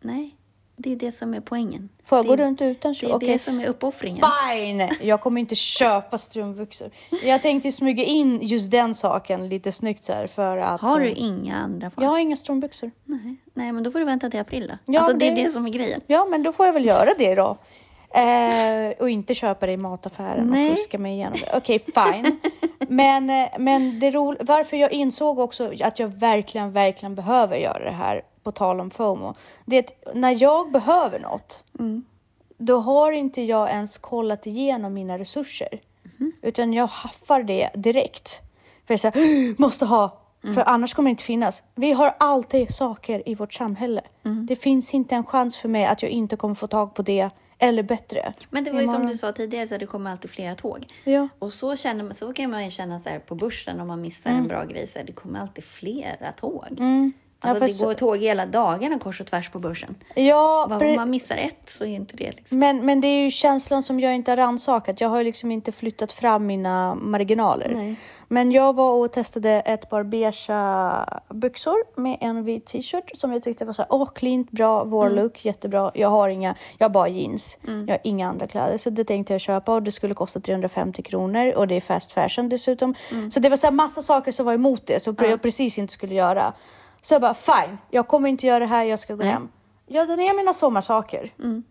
[0.00, 0.36] Nej,
[0.76, 1.88] det är det som är poängen.
[2.04, 3.10] Får jag det, gå runt utan Det kjol?
[3.10, 3.28] är Okej.
[3.28, 4.24] det som är uppoffringen.
[4.52, 4.88] Fine!
[5.00, 6.90] Jag kommer inte köpa strumpbyxor.
[7.22, 10.80] Jag tänkte smyga in just den saken lite snyggt så här för att...
[10.80, 12.02] Har du inga andra par?
[12.02, 12.90] Jag har inga strumpbyxor.
[13.04, 13.36] Nej.
[13.54, 14.78] Nej, men då får du vänta till april då.
[14.92, 16.00] Ja, alltså men det är det- det som är grejen.
[16.06, 17.56] Ja, men då får jag väl göra det då.
[18.16, 20.70] Eh, och inte köpa det i mataffären Nej.
[20.70, 21.50] och fuska mig igenom det.
[21.56, 22.38] Okej, fine.
[22.88, 27.84] Men, eh, men det ro- varför jag insåg också att jag verkligen, verkligen behöver göra
[27.84, 31.64] det här, på tal om FOMO, det är att när jag behöver något,
[32.58, 35.80] då har inte jag ens kollat igenom mina resurser.
[36.42, 38.40] Utan jag haffar det direkt.
[38.86, 40.18] För jag säger, måste ha,
[40.54, 41.62] för annars kommer det inte finnas.
[41.74, 44.00] Vi har alltid saker i vårt samhälle.
[44.48, 47.30] Det finns inte en chans för mig att jag inte kommer få tag på det
[47.58, 48.32] eller bättre.
[48.50, 50.86] Men det var ju som du sa tidigare, så det kommer alltid flera tåg.
[51.04, 51.28] Ja.
[51.38, 54.00] Och så, känner man, så kan man ju känna så här på börsen om man
[54.00, 54.42] missar Mm.
[54.42, 54.86] en bra grej.
[54.86, 56.66] Så här, det kommer alltid flera tåg.
[56.78, 59.94] Ja, Alltså fast- det går tåg hela dagarna kors och tvärs på börsen.
[60.14, 62.58] Ja, pre- om man missar ett så är inte det liksom.
[62.58, 65.00] men, men det är ju känslan som jag inte har rannsakat.
[65.00, 67.70] Jag har ju liksom inte flyttat fram mina marginaler.
[67.74, 67.96] Nej.
[68.28, 73.42] Men jag var och testade ett par beigea byxor med en vit t-shirt som jag
[73.42, 75.16] tyckte var så här, åh, cleant, bra, vår Mm.
[75.22, 75.90] look, jättebra.
[75.94, 77.58] Jag har inga, jag har bara jeans.
[77.62, 78.78] Jag har inga andra kläder.
[78.78, 82.12] Så det tänkte jag köpa och det skulle kosta 350 kronor och det är fast
[82.12, 82.94] fashion dessutom.
[83.12, 83.30] Mm.
[83.30, 85.92] Så det var så här massa saker som var emot det, som jag precis inte
[85.92, 86.52] skulle göra.
[87.06, 89.48] Så jag bara, fine, jag kommer inte göra det här, jag ska gå hem.
[89.86, 91.30] Jag drar ner mina sommarsaker.
[91.38, 91.64] Mm.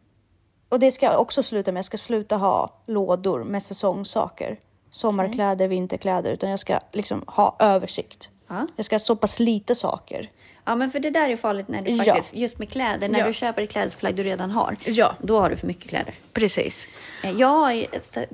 [0.70, 1.78] Och det ska jag också sluta med.
[1.78, 4.60] Jag ska sluta ha lådor med säsongssaker.
[4.90, 6.32] Sommarkläder, vinterkläder.
[6.32, 8.30] Utan jag ska liksom ha översikt.
[8.48, 8.68] Ja.
[8.76, 10.30] Jag ska ha så pass lite saker.
[10.66, 12.04] Ja, men för det där är farligt när du Ja.
[12.14, 13.28] faktiskt, just med kläder, när Ja.
[13.28, 14.76] du köper ett klädesplagg du redan har.
[14.86, 15.16] Ja.
[15.22, 16.16] Då har du för mycket kläder.
[16.34, 16.88] Precis.
[17.24, 17.86] Eh, Jag har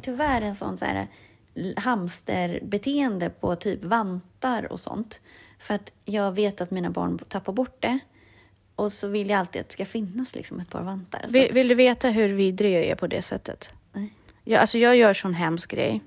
[0.02, 1.08] tyvärr en sån så här
[1.78, 5.22] hamsterbeteende på typ vantar och sånt.
[5.62, 8.00] För att jag vet att mina barn tappar bort det.
[8.76, 11.26] Och så vill jag alltid att det ska finnas liksom ett par vantar.
[11.30, 13.74] Vill, att, vill du veta hur vidrig jag är på det sättet?
[13.94, 14.14] nej.
[14.44, 16.02] Jag, alltså jag gör sån hemsk grej.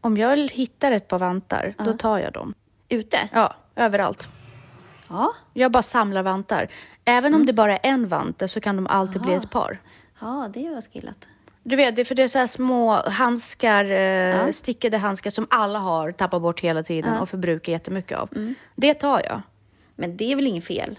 [0.00, 2.54] Om jag hittar ett par vantar, då tar jag dem.
[2.88, 3.28] Ute?
[3.32, 4.28] Ja, överallt.
[5.08, 5.34] Ja.
[5.52, 6.68] Jag bara samlar vantar.
[7.04, 9.42] Även om det bara är en vante så kan de alltid bli Aha.
[9.42, 9.78] ett par.
[10.20, 11.28] Ja, det var skillat.
[11.62, 16.12] Du vet, det för det är så små handskar, eh, stickade handskar som alla har
[16.12, 18.28] tappat bort hela tiden och förbrukar jättemycket av.
[18.36, 18.54] Mm.
[18.76, 19.42] Det tar jag.
[19.96, 20.98] Men det är väl inget fel?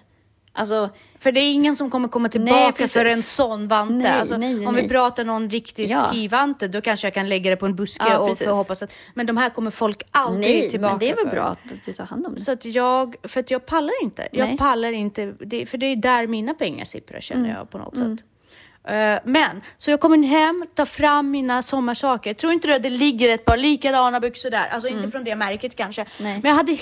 [0.53, 2.93] Alltså, För det är ingen som kommer komma tillbaka precis.
[2.93, 3.93] för en sån vante.
[3.93, 4.89] Nej, alltså, nej, nej, om vi nej.
[4.89, 6.07] pratar någon riktig Ja.
[6.11, 8.91] skivante, då kanske jag kan lägga det på en buske Ja, och hoppas att...
[9.13, 11.31] Men de här kommer folk alltid nej, tillbaka men det är väl för.
[11.31, 12.41] bra att du tar hand om det.
[12.41, 14.27] Så att jag, för att jag pallar inte.
[14.31, 14.57] Jag Nej.
[14.57, 17.55] pallar inte, det, för det är där mina pengar sipprar känner Mm.
[17.57, 18.19] jag på något sätt.
[18.87, 22.33] Eh, men, så jag kommer hem, tar fram mina sommarsaker.
[22.33, 24.67] Tror inte du att det ligger ett par likadana byxor där?
[24.71, 26.01] Alltså inte från det märket kanske.
[26.01, 26.13] Mm.
[26.19, 26.39] Nej.
[26.43, 26.77] Men jag hade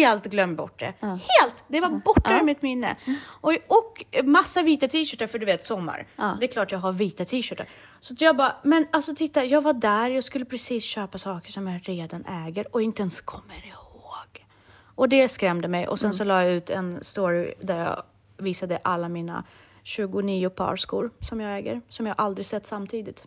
[0.00, 0.92] helt glömt bort det.
[1.00, 1.64] Helt!
[1.68, 2.38] Det var borta Ja.
[2.40, 2.96] ur mitt minne.
[3.26, 6.06] Och, och massa vita t-shirtar för du vet sommar.
[6.16, 6.36] Ja.
[6.40, 7.66] Det är klart jag har vita t-shirtar.
[8.00, 11.66] Så jag bara, men alltså titta, jag var där, jag skulle precis köpa saker som
[11.66, 14.46] jag redan äger och inte ens kommer ihåg.
[14.94, 15.88] Och det skrämde mig.
[15.88, 18.02] Och sen så la jag ut en story där jag
[18.36, 19.44] visade alla mina
[19.86, 23.24] 29 par skor som jag äger, som jag aldrig sett samtidigt.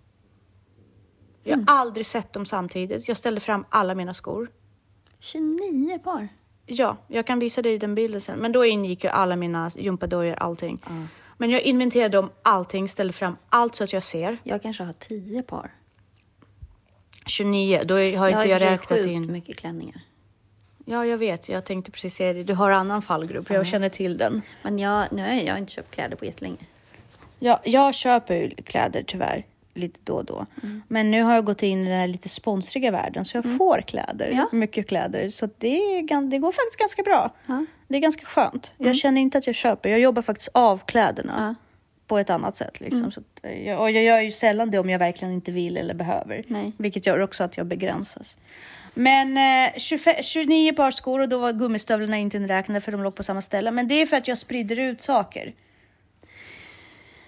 [1.43, 3.07] Jag har aldrig sett dem samtidigt.
[3.07, 4.51] Jag ställde fram alla mina skor.
[5.19, 6.27] 29 par.
[6.65, 8.39] Ja, jag kan visa dig den bilden sen.
[8.39, 10.81] Men då ingick ju alla mina gympadojor, allting.
[11.37, 14.37] Men jag inventerade om allting, ställde fram allt så att jag ser.
[14.43, 15.71] Jag kanske har 10 par.
[17.25, 19.31] 29, då har Jag inte har jag räknat in.
[19.31, 20.01] mycket klänningar.
[20.91, 21.49] Ja, jag vet.
[21.49, 22.43] Jag tänkte precis säga det.
[22.43, 23.49] Du har annan fallgrupp.
[23.49, 24.41] Jag känner till den.
[24.61, 26.57] Men jag, nu har jag inte köpt kläder på jättelänge.
[27.39, 30.45] Ja, jag köper ju kläder tyvärr lite då och då.
[30.87, 33.81] Men nu har jag gått in i den här lite sponsriga världen så jag får
[33.81, 34.25] kläder.
[34.25, 34.37] Mm.
[34.37, 34.49] Ja.
[34.51, 35.29] Mycket kläder.
[35.29, 37.33] Så det, det går faktiskt ganska bra.
[37.45, 37.65] Ja.
[37.87, 38.73] Det är ganska skönt.
[38.77, 39.89] Jag känner inte att jag köper.
[39.89, 41.65] Jag jobbar faktiskt av kläderna Ja.
[42.09, 42.79] På ett annat sätt.
[42.79, 43.11] Liksom.
[43.11, 45.77] Så att, eh, jag, och jag gör ju sällan det om jag verkligen inte vill
[45.77, 46.43] eller behöver.
[46.47, 46.71] Nej.
[46.77, 48.37] Vilket gör också att jag begränsas.
[48.93, 53.15] Men eh, 25, 29 par skor och då var gummistövlarna inte inräknade för de låg
[53.15, 53.71] på samma ställe.
[53.71, 55.53] Men det är för att jag sprider ut saker.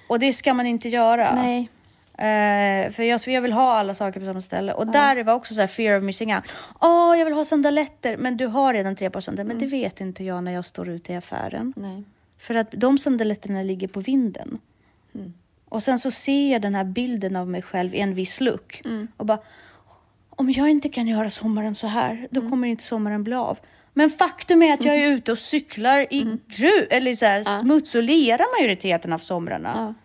[0.08, 1.36] Och det ska man inte göra.
[1.36, 1.70] Nej.
[2.17, 4.74] Eh, för jag, jag vill ha alla saker på samma ställe.
[4.74, 6.54] Och där var också så här fear of missing out.
[6.80, 8.17] Åh, jag vill ha sandaletter.
[8.17, 9.56] Men du har redan tre par sandaletter.
[9.56, 11.74] Men det vet inte jag när jag står ute i affären.
[11.76, 12.04] Nej.
[12.41, 14.60] För att de sandaletterna ligger på vinden.
[15.69, 18.82] Och sen så ser jag den här bilden av mig själv i en viss look.
[19.17, 19.39] Och bara,
[20.30, 23.60] om jag inte kan göra sommaren så här, då kommer inte sommaren bli av.
[23.93, 27.95] Men faktum är att jag är ute och cyklar i gru, eller så här, smuts
[27.95, 29.95] och lera majoriteten av somrarna.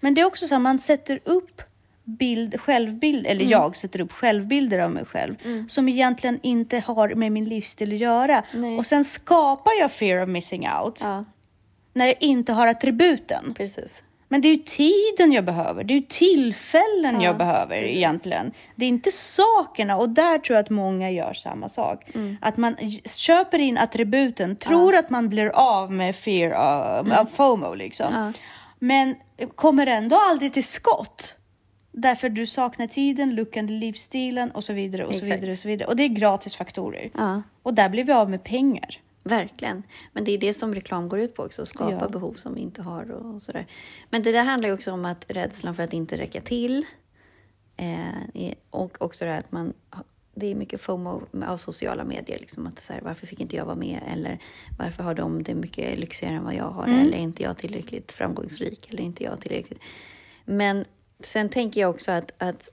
[0.00, 1.62] Men det är också så här, man sätter upp
[2.04, 5.34] bild, självbild, eller jag sätter upp självbilder av mig själv
[5.68, 8.44] som egentligen inte har med min livsstil att göra.
[8.54, 8.78] Nej.
[8.78, 11.24] Och sen skapar jag fear of missing out Ja,
[11.92, 13.54] när jag inte har attributen.
[13.54, 14.02] precis.
[14.32, 17.96] Men det är ju tiden jag behöver, det är ju tillfällen Ja, jag behöver precis.
[17.96, 18.52] egentligen.
[18.76, 22.14] Det är inte sakerna och där tror jag att många gör samma sak.
[22.14, 22.36] Mm.
[22.40, 27.74] Att man köper in attributen, tror att man blir av med fear of, av FOMO
[27.74, 28.14] liksom.
[28.14, 28.26] Mm.
[28.26, 28.32] Ja.
[28.78, 29.14] Men
[29.54, 31.36] kommer ändå aldrig till skott.
[31.92, 35.32] Därför du saknar tiden, looken, livsstilen och så vidare och så Exakt.
[35.42, 35.88] vidare och så vidare.
[35.88, 37.10] Och det är gratisfaktorer.
[37.14, 38.98] Ja, Och där blir vi av med pengar.
[39.22, 39.82] Verkligen.
[40.12, 42.08] Men det är det som reklam går ut på också, att skapa Ja.
[42.08, 43.66] behov som vi inte har och, sådär.
[44.10, 46.86] Men det där handlar ju också om att rädslan för att inte räcka till.
[47.76, 49.72] Eh, och också det här att man
[50.34, 52.38] det är mycket FOMO av sociala medier.
[52.38, 54.00] Liksom, att så här, varför fick inte jag vara med?
[54.12, 54.38] Eller
[54.78, 56.86] varför har de det mycket lyxigare än vad jag har?
[56.86, 58.90] Eller är inte jag tillräckligt framgångsrik?
[58.90, 59.80] Eller är inte jag tillräckligt...
[60.44, 60.84] Men
[61.20, 62.68] sen tänker jag också att, att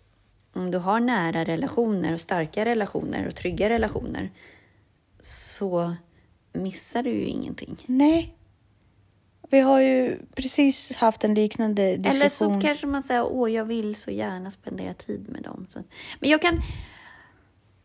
[0.54, 4.32] om du har nära relationer och starka relationer och trygga relationer
[5.20, 5.96] så
[6.54, 7.78] missar du ju ingenting.
[7.86, 8.36] Nej.
[9.52, 12.16] Vi har ju precis haft en liknande diskussion.
[12.16, 15.68] Eller så kanske man säger, åh, jag vill så gärna spendera tid med dem.
[15.70, 15.80] Så,
[16.20, 16.62] men jag kan...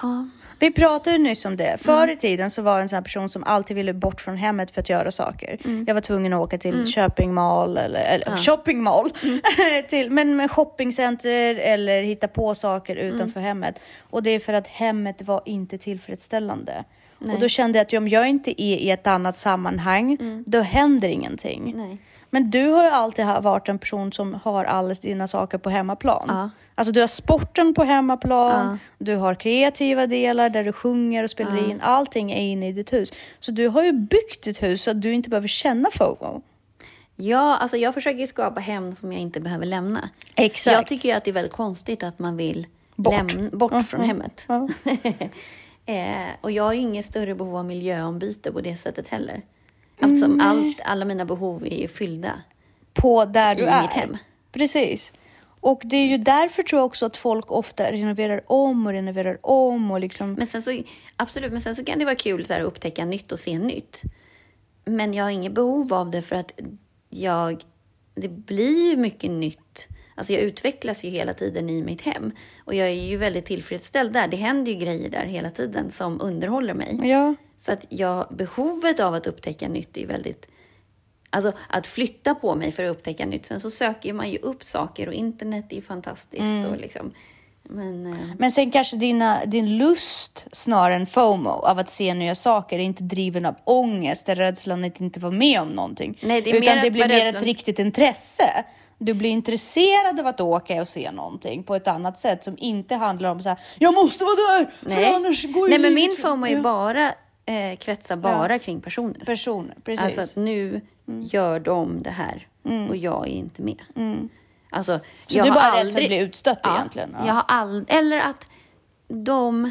[0.02, 1.76] Ja, Vi pratade nyss om det.
[1.80, 4.36] Förr i tiden så var jag en sån här person som alltid ville bort från
[4.36, 5.58] hemmet för att göra saker.
[5.86, 9.10] Jag var tvungen att åka till shopping mall eller, eller shopping mall.
[9.88, 13.78] till, men med shoppingcenter eller hitta på saker utanför hemmet.
[14.10, 16.84] Och det är för att hemmet var inte tillfredsställande.
[17.32, 21.08] Och då kände jag att om jag inte är i ett annat sammanhang, då händer
[21.08, 21.72] ingenting.
[21.76, 21.98] nej.
[22.30, 26.24] Men du har ju alltid varit en person som har alla dina saker på hemmaplan.
[26.28, 26.50] Ja.
[26.74, 28.78] Alltså du har sporten på hemmaplan, Ja.
[28.98, 31.80] du har kreativa delar där du sjunger och spelar in.
[31.80, 33.12] Allting är inne i ditt hus.
[33.40, 36.42] Så du har ju byggt ditt hus så att du inte behöver känna FOMO.
[37.16, 40.08] Ja, alltså jag försöker skapa hem som jag inte behöver lämna.
[40.34, 40.74] Exakt.
[40.74, 43.14] Jag tycker att det är väldigt konstigt att man vill Bort.
[43.34, 44.46] lämna bort från hemmet.
[45.86, 49.42] Eh, och jag har ju inget större behov av miljöombyte på det sättet heller.
[49.98, 52.32] Eftersom allt, alla mina behov är ju fyllda.
[52.92, 53.82] På där du I är.
[53.82, 54.16] mitt hem.
[54.52, 55.12] Precis.
[55.60, 59.38] Och det är ju därför tror jag också att folk ofta renoverar om och renoverar
[59.42, 60.32] om och liksom...
[60.32, 60.82] Men sen så,
[61.16, 63.58] absolut, men sen så kan det vara kul så här, att upptäcka nytt och se
[63.58, 64.02] nytt.
[64.84, 66.60] Men jag har inget behov av det för att
[67.10, 67.62] jag,
[68.14, 69.88] det blir ju mycket nytt.
[70.14, 72.32] Alltså jag utvecklas ju hela tiden i mitt hem.
[72.64, 74.28] Och jag är ju väldigt tillfredsställd där.
[74.28, 77.00] Det händer ju grejer där hela tiden som underhåller mig.
[77.02, 77.34] Ja.
[77.58, 80.46] Så att jag, behovet av att upptäcka nytt är ju väldigt...
[81.30, 83.46] Alltså att flytta på mig för att upptäcka nytt.
[83.46, 86.66] Sen så söker man ju upp saker och internet är ju fantastiskt.
[86.70, 87.12] Och liksom,
[87.68, 92.34] men, eh, Men sen kanske dina, din lust snarare än FOMO av att se nya
[92.34, 96.18] saker är inte driven av ångest, eller rädslan att inte vara med om någonting.
[96.22, 98.64] Nej, det Utan det blir mer rädslan- ett riktigt intresse.
[99.04, 102.94] Du blir intresserad av att åka och se någonting på ett annat sätt som inte
[102.94, 106.10] handlar om så här, jag måste vara där för annars går ju Nej, men min
[106.10, 106.62] för-" FOMO är Ja.
[106.62, 107.14] bara,
[107.46, 109.24] eh, kretsar bara kring personer.
[109.24, 110.00] Personer, precis.
[110.00, 110.06] Mm.
[110.06, 112.48] Alltså att nu gör de det här
[112.88, 113.82] och jag är inte med.
[114.70, 115.04] Alltså, Mm.
[115.26, 117.16] Så jag du är bara rädd för aldrig- att bli utstött ja, egentligen?
[117.18, 117.26] Ja.
[117.26, 117.84] Jag har all...
[117.88, 118.50] Eller att
[119.08, 119.70] de...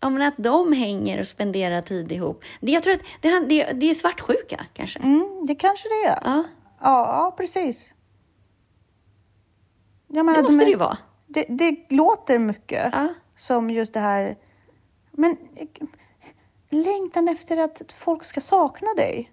[0.00, 2.44] Ja, men att de hänger och spenderar tid ihop.
[2.60, 4.98] Det, jag tror att det, det, det är svartsjuka kanske.
[4.98, 6.18] Mm, det kanske det är.
[6.24, 6.44] Ja,
[6.80, 7.94] Ja, ja precis.
[10.14, 10.98] Jag menar, det måste de är- det ju vara.
[11.26, 13.08] Det, det låter mycket Ja.
[13.34, 14.36] som just det här.
[15.10, 15.36] Men
[16.70, 19.32] längtan efter att folk ska sakna dig.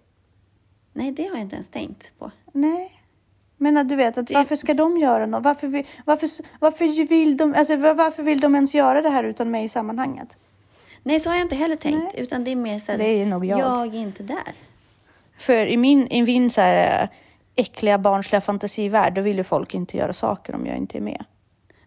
[0.94, 2.32] Nej, det har jag inte ens tänkt på.
[2.52, 3.02] Nej.
[3.58, 5.44] Men att du vet, att varför ska de göra något?
[5.44, 9.24] Varför, vill- varför, varför, vill de, alltså, var- varför vill de ens göra det här
[9.24, 10.38] utan mig i sammanhanget?
[11.04, 12.15] Nej, så har jag inte heller tänkt.
[12.15, 13.60] Utan det är mer så här, Det är nog jag.
[13.60, 14.54] jag är inte där.
[15.38, 17.10] För i min, i min så här,
[17.60, 21.26] äckliga barnsliga fantasivärld, då vill ju folk inte göra saker om jag inte är med.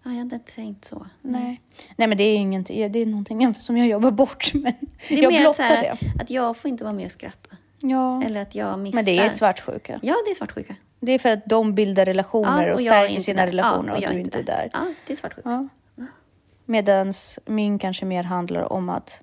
[0.04, 1.06] Ja, jag hade inte tänkt så.
[1.22, 1.60] Nej.
[1.96, 2.92] Nej, men det är ingenting.
[2.92, 4.50] Det är någonting som jag jobbar bort.
[4.54, 4.74] Men
[5.08, 6.22] Det är jag mer blottar här det.
[6.22, 7.56] att, jag får inte vara med och skratta.
[7.82, 8.22] Ja.
[8.24, 8.96] Eller att jag missar.
[8.96, 10.00] Men det är svartsjuka.
[10.02, 10.76] Ja, det är svartsjuka.
[11.00, 13.46] Det är för att de bildar relationer och, jag är stärker sina där.
[13.46, 14.70] relationer Ja, och, jag du inte är där.
[14.72, 15.68] Ja, det är svartsjuka.
[15.96, 16.06] Ja.
[16.64, 17.12] Medan
[17.46, 19.22] min kanske mer handlar om att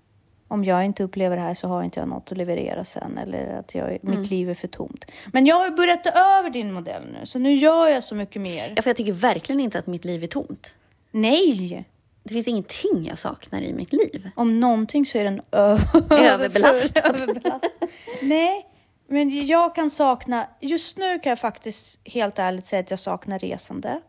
[0.50, 3.58] om jag inte upplever det här så har inte jag något att leverera sen eller
[3.60, 4.00] att jag, Mm.
[4.20, 5.06] mitt liv är för tomt.
[5.34, 8.16] Men jag har ju börjat ta över din modell nu så nu gör jag så
[8.16, 8.74] mycket mer.
[8.76, 10.76] Ja, för jag tycker verkligen inte att mitt liv är tomt.
[11.12, 11.86] Nej!
[12.24, 14.30] Det finns ingenting jag saknar i mitt liv.
[14.36, 17.00] Om någonting så är den Överbelastad.
[17.10, 17.70] överbelastad.
[18.22, 18.66] Nej,
[19.08, 23.40] men jag kan sakna, just nu kan jag faktiskt helt ärligt säga att jag saknar
[23.40, 24.02] resande.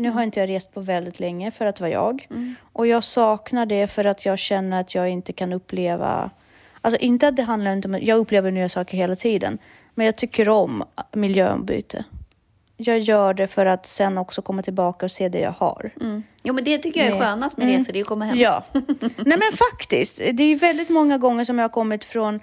[0.00, 2.26] Nu har inte jag rest på väldigt länge för att vara jag.
[2.72, 6.30] Och jag saknar det för att jag känner att jag inte kan uppleva,
[6.80, 9.58] alltså inte att det handlar inte om, jag upplever nya saker hela tiden.
[9.94, 12.04] Men jag tycker om miljöombyte.
[12.76, 15.90] Jag gör det för att sen också komma tillbaka och se det jag har.
[16.00, 16.22] Mm.
[16.42, 18.38] Jo, men det tycker jag är skönast med resor, det är att komma hem.
[18.38, 18.64] Ja.
[18.72, 20.18] Nej men faktiskt.
[20.32, 22.40] Det är ju väldigt många gånger som jag har kommit från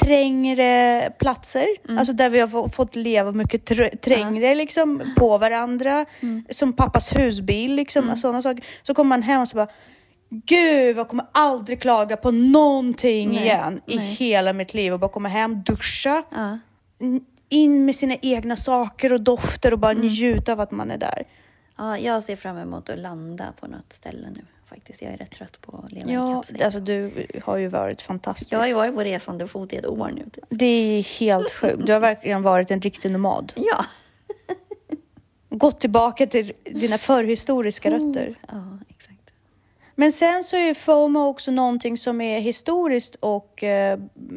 [0.00, 6.06] trängre platser, alltså där vi har få- fått leva mycket tr- trängre liksom på varandra,
[6.50, 8.64] som pappas husbil, liksom sådana saker.
[8.82, 9.68] Så kommer man hem och så bara,
[10.30, 14.06] gud jag kommer aldrig klaga på någonting Nej, igen i nej.
[14.06, 14.92] hela mitt liv.
[14.92, 16.22] Och bara komma hem, duscha,
[17.48, 21.22] in med sina egna saker och dofter och bara njuta av att man är där.
[21.78, 25.02] Ja, jag ser fram emot att landa på något ställe nu faktiskt.
[25.02, 26.62] Jag är rätt trött på att leva i Ja, kapsel.
[26.62, 28.52] alltså du har ju varit fantastisk.
[28.52, 30.22] Jag har ju varit på resande fot i ett år nu.
[30.32, 30.44] Typ.
[30.48, 31.86] Det är helt sjukt.
[31.86, 33.52] Du har verkligen varit en riktig nomad.
[33.56, 33.84] Ja.
[35.50, 38.38] Gått tillbaka till dina förhistoriska rötter.
[38.48, 39.12] ja, exakt.
[39.94, 43.92] Men sen så är FOMO också någonting som är historiskt och eh,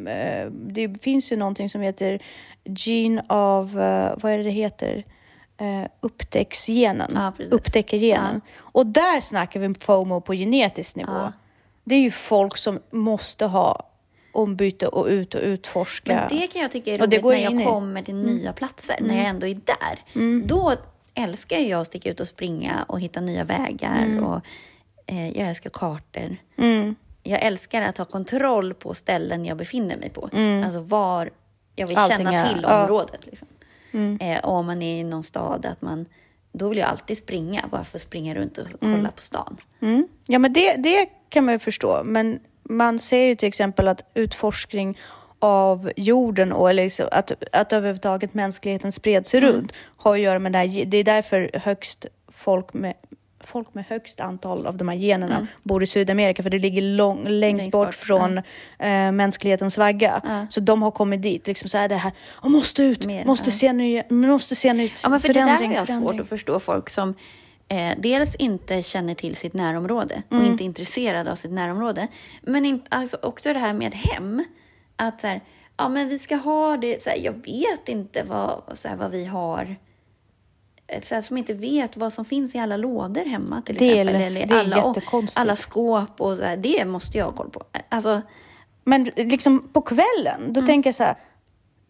[0.08, 2.22] eh, det finns ju någonting som heter
[2.63, 5.06] gene av, eh, vad är det det heter?
[5.60, 7.12] Eh, upptäcksgenen.
[7.15, 7.54] Ja, precis.
[7.54, 8.41] Upptäckargenen.
[8.58, 11.12] Och där snackar vi FOMO på genetisk nivå.
[11.12, 11.34] Ja.
[11.84, 13.84] Det är ju folk som måste ha
[14.34, 16.15] ombyte och ut och utforska.
[16.30, 19.26] Men det kan jag tycka är roligt när jag kommer till nya platser, när jag
[19.26, 20.00] ändå är där.
[20.45, 20.74] Då
[21.13, 24.24] älskar jag att sticka ut och springa och hitta nya vägar.
[24.24, 24.41] Och,
[25.06, 26.38] eh, jag älskar kartor.
[26.58, 26.95] Mm.
[27.24, 30.30] Jag älskar att ha kontroll på ställen jag befinner mig på.
[30.65, 31.30] Alltså var
[31.76, 32.84] jag vill Allting känna är- till ja.
[32.84, 33.26] området.
[33.26, 33.48] Liksom.
[34.19, 36.06] Eh, och om man är i någon stad, att man,
[36.52, 39.58] då vill jag alltid springa, bara för att springa runt och kolla på stan.
[39.82, 40.08] Mm.
[40.28, 42.02] Ja, men det, det kan man ju förstå.
[42.04, 44.97] Men man ser ju till exempel att utforskning
[45.39, 49.52] av jorden och eller liksom att, att överhuvudtaget mänskligheten spred sig Mm.
[49.54, 50.86] runt har att göra med det här.
[50.86, 52.93] Det är därför högst folk med
[53.43, 57.17] folk med högst antal av de här generna bor i Sydamerika för det ligger lång,
[57.17, 57.39] längst, Mm.
[57.39, 58.38] Längst bort, bort, från
[58.80, 60.21] eh, mänsklighetens vagga.
[60.49, 62.12] Så de har kommit dit, liksom så här det här,
[62.43, 65.63] "Jag måste ut, Mer, måste se nya, måste se nytt, Ja, men för förändring, det
[65.63, 66.10] där har jag förändring.
[66.17, 67.13] svårt att förstå folk som
[67.67, 70.43] eh, dels inte känner till sitt närområde Mm.
[70.43, 72.08] och inte är intresserade av sitt närområde.
[72.41, 74.43] Men inte, alltså också det här med hem.
[74.95, 75.41] Att så här,
[75.78, 79.12] ja men vi ska ha det, så här, jag vet inte vad, så här, vad
[79.12, 79.75] vi har.
[80.89, 84.06] Eh, Så som inte vet vad som finns i alla lådor hemma till Det är
[84.06, 84.15] exempel.
[84.21, 85.38] läs- eller är alla, jättekonstigt.
[85.39, 87.63] alla skåp och så här, det måste jag ha koll på.
[87.89, 88.21] Alltså,
[88.84, 91.15] Men liksom på kvällen, då tänker jag så här.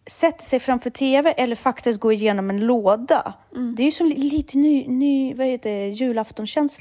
[0.07, 3.33] Sätta sig framför tv eller faktiskt gå igenom en låda.
[3.75, 5.69] Det är ju som li- lite ny, ny vad heter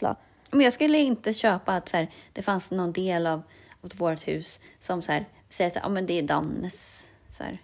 [0.00, 0.14] det.
[0.50, 3.42] Men jag skulle inte köpa att så här, det fanns någon del av,
[3.84, 7.58] av vårt hus som så här, säger att ja, men det är Dannes, så här,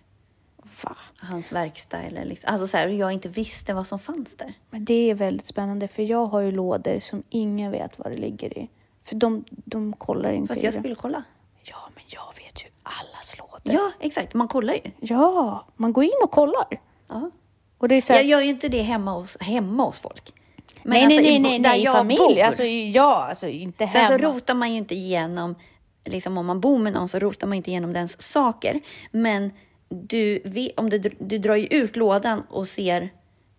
[0.82, 0.96] Va?
[1.16, 1.98] hans verkstad.
[2.02, 4.54] Eller liksom, alltså så här, jag inte visste vad som fanns där.
[4.70, 8.16] Men det är väldigt spännande för jag har ju lådor som ingen vet vad det
[8.18, 8.68] ligger i.
[9.04, 10.78] För de, de kollar inte Fast i jag det.
[10.78, 11.22] skulle kolla.
[11.62, 13.74] Ja, men jag vet ju allas lådor.
[13.80, 14.34] Ja, exakt.
[14.34, 14.80] Man kollar ju.
[15.00, 16.66] Ja, man går in och kollar.
[17.08, 17.30] Ja.
[17.78, 20.32] Och det är så här, Jag gör ju inte det hemma hos, hemma hos folk.
[20.82, 22.18] Men nej, alltså nej, nej, nej, nej, i familj.
[22.18, 22.40] bor.
[22.40, 24.18] Alltså, ja, alltså inte Sen hemma.
[24.18, 25.54] så rotar man ju inte igenom,
[26.04, 28.80] liksom om man bor med någon så rotar man inte igenom dens saker.
[29.10, 29.50] Men
[30.02, 30.42] du,
[30.76, 33.12] om du, du drar ju ut lådan och ser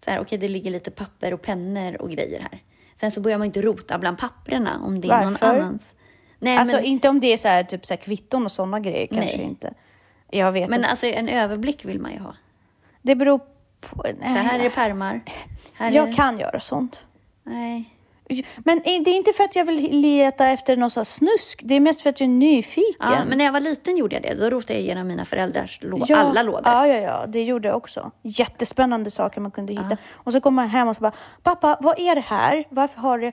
[0.06, 2.62] så här, okej det ligger lite papper och pennor och grejer här.
[2.96, 5.48] Sen så börjar man inte rota bland papperna om det är Varför?
[5.48, 5.96] någon annans.
[6.40, 8.80] Nej, Alltså men, inte om det är så här, typ så här kvitton och sådana
[8.80, 9.46] grejer kanske Nej.
[9.46, 9.74] inte.
[10.30, 10.90] Jag vet men inte.
[10.90, 12.36] alltså en överblick vill man ju ha.
[13.02, 13.38] Det beror
[13.80, 14.04] på...
[14.22, 15.22] Så här är det pärmar.
[15.74, 17.06] Här är Jag det, kan göra sånt.
[17.44, 17.95] Nej.
[18.58, 21.62] Men det är inte för att jag vill leta efter här snusk.
[21.64, 22.96] Det är mest för att jag är nyfiken.
[23.00, 24.34] Ja, men när jag var liten gjorde jag det.
[24.34, 26.62] Då rotade jag igenom mina föräldrars lå- alla lådor.
[26.66, 28.12] Ja, ja, ja, det gjorde jag också.
[28.24, 29.98] Jättespännande saker man kunde hitta.
[30.14, 31.12] Och så kommer man hem och så bara,
[31.44, 32.64] pappa, vad är det här?
[32.70, 33.32] Varför har du...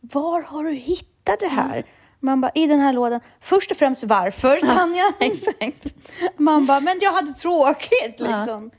[0.00, 1.72] Var har du hittat det här?
[1.76, 1.86] Mm.
[2.20, 3.20] Man bara, i den här lådan.
[3.40, 5.04] Först och främst varför, Tanja?
[5.20, 5.94] Exakt.
[6.36, 8.70] Man bara, men jag hade tråkigt liksom.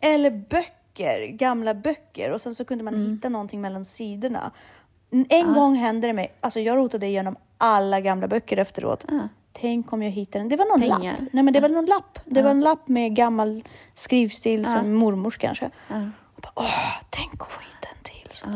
[0.00, 0.74] Eller böcker.
[0.94, 4.50] Böcker, gamla böcker och sen så kunde man hitta någonting mellan sidorna.
[5.28, 9.04] En gång hände det mig, alltså jag rotade igenom alla gamla böcker efteråt.
[9.52, 10.48] Tänk om jag hittade den.
[10.48, 11.12] Det var någon Pengar.
[11.12, 11.28] lapp.
[11.32, 12.18] Nej men det var någon lapp.
[12.24, 13.64] Det var en lapp med gammal
[13.94, 15.70] skrivstil som mormors kanske.
[16.36, 18.36] Och bara, Åh, tänk att få hitta en till.
[18.36, 18.46] Så.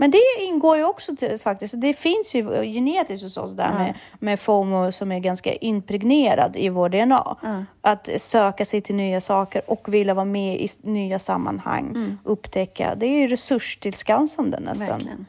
[0.00, 1.74] Men det ingår ju också till, faktiskt.
[1.80, 6.68] Det finns ju genetiskt hos oss där med, med FOMO som är ganska impregnerad i
[6.68, 7.36] vår DNA.
[7.80, 12.18] Att söka sig till nya saker och vilja vara med i nya sammanhang.
[12.24, 12.94] Upptäcka.
[12.94, 14.88] Det är ju resurstillskansande nästan.
[14.88, 15.26] Verkligen.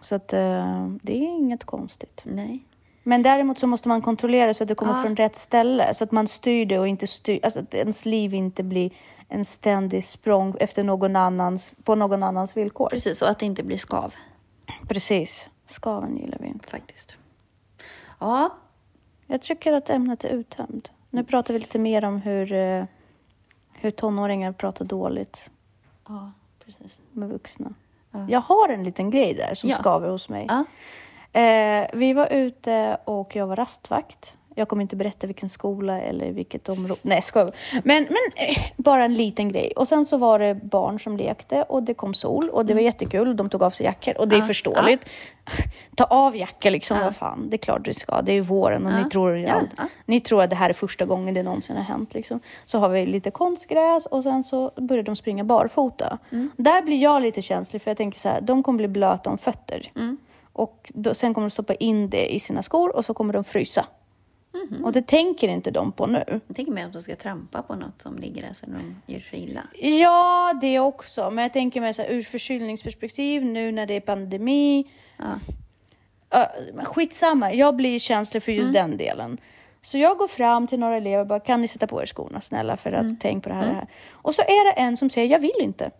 [0.00, 2.20] Så att eh, det är inget konstigt.
[2.24, 2.64] Nej.
[3.02, 5.94] Men däremot så måste man kontrollera så att det kommer från rätt ställe.
[5.94, 8.90] Så att man styr det och inte styr, alltså att ens liv inte blir
[9.28, 12.88] en ständig språng efter någon annans, på någon annans villkor.
[12.88, 14.14] Precis, så att det inte blir skav
[14.88, 15.48] Precis.
[15.66, 16.68] Skaven gillar vi inte.
[16.68, 17.16] faktiskt.
[18.20, 18.56] Ja,
[19.26, 20.90] Jag tycker att ämnet är uttömt.
[21.10, 22.84] Nu pratar vi lite mer om hur, eh,
[23.72, 25.50] hur tonåringar pratar dåligt
[26.08, 26.32] ja
[26.64, 26.98] precis.
[27.12, 27.74] med vuxna.
[28.28, 29.76] Jag har en liten grej där som Ja.
[29.76, 30.46] skaver hos mig.
[30.48, 30.64] Ja.
[31.32, 34.36] Eh, vi var ute och jag var rastvakt.
[34.54, 37.00] Jag kommer inte berätta vilken skola eller vilket område.
[37.02, 37.50] Nej, jag skojar.
[37.84, 39.72] Men, men eh, bara en liten grej.
[39.76, 42.80] Och sen så var det barn som lekte och det kom sol och det var
[42.80, 43.36] jättekul.
[43.36, 44.44] De tog av sig jackor och det är Mm.
[44.44, 45.08] Ja, förståeligt.
[45.96, 47.48] Ta av jackor liksom, vad fan.
[47.50, 48.22] Det är klart du ska.
[48.22, 49.70] Det är ju våren och ni, tror, Ja, allt.
[49.76, 49.88] ja.
[50.06, 52.14] ni tror att det här är första gången det någonsin har hänt.
[52.14, 52.40] Liksom.
[52.64, 56.18] Så har vi lite konstgräs och sen så börjar de springa barfota.
[56.32, 56.50] Mm.
[56.56, 59.38] Där blir jag lite känslig för jag tänker så här, de kommer bli blöta om
[59.38, 59.90] fötter.
[59.96, 60.16] Mm.
[60.52, 63.44] Och då, sen kommer de stoppa in det i sina skor och så kommer de
[63.44, 63.86] frysa.
[64.54, 64.84] Mhm.
[64.84, 66.24] Och det tänker inte de på nu.
[66.46, 69.20] Jag tänker mig att de ska trampa på något som ligger där så de gör
[69.20, 69.62] sig illa.
[69.80, 71.30] Ja, det också.
[71.30, 74.90] Men jag tänker mig så här, ur förkylningsperspektiv nu när det är pandemi.
[75.16, 75.24] Ja.
[76.34, 79.38] Uh, skitsamma, jag blir känslig för just den delen.
[79.82, 82.40] Så jag går fram till några elever och bara, kan ni sätta på er skorna
[82.40, 83.86] snälla för att tänk på det här, det här.
[84.10, 85.90] Och så är det en som säger, jag vill inte.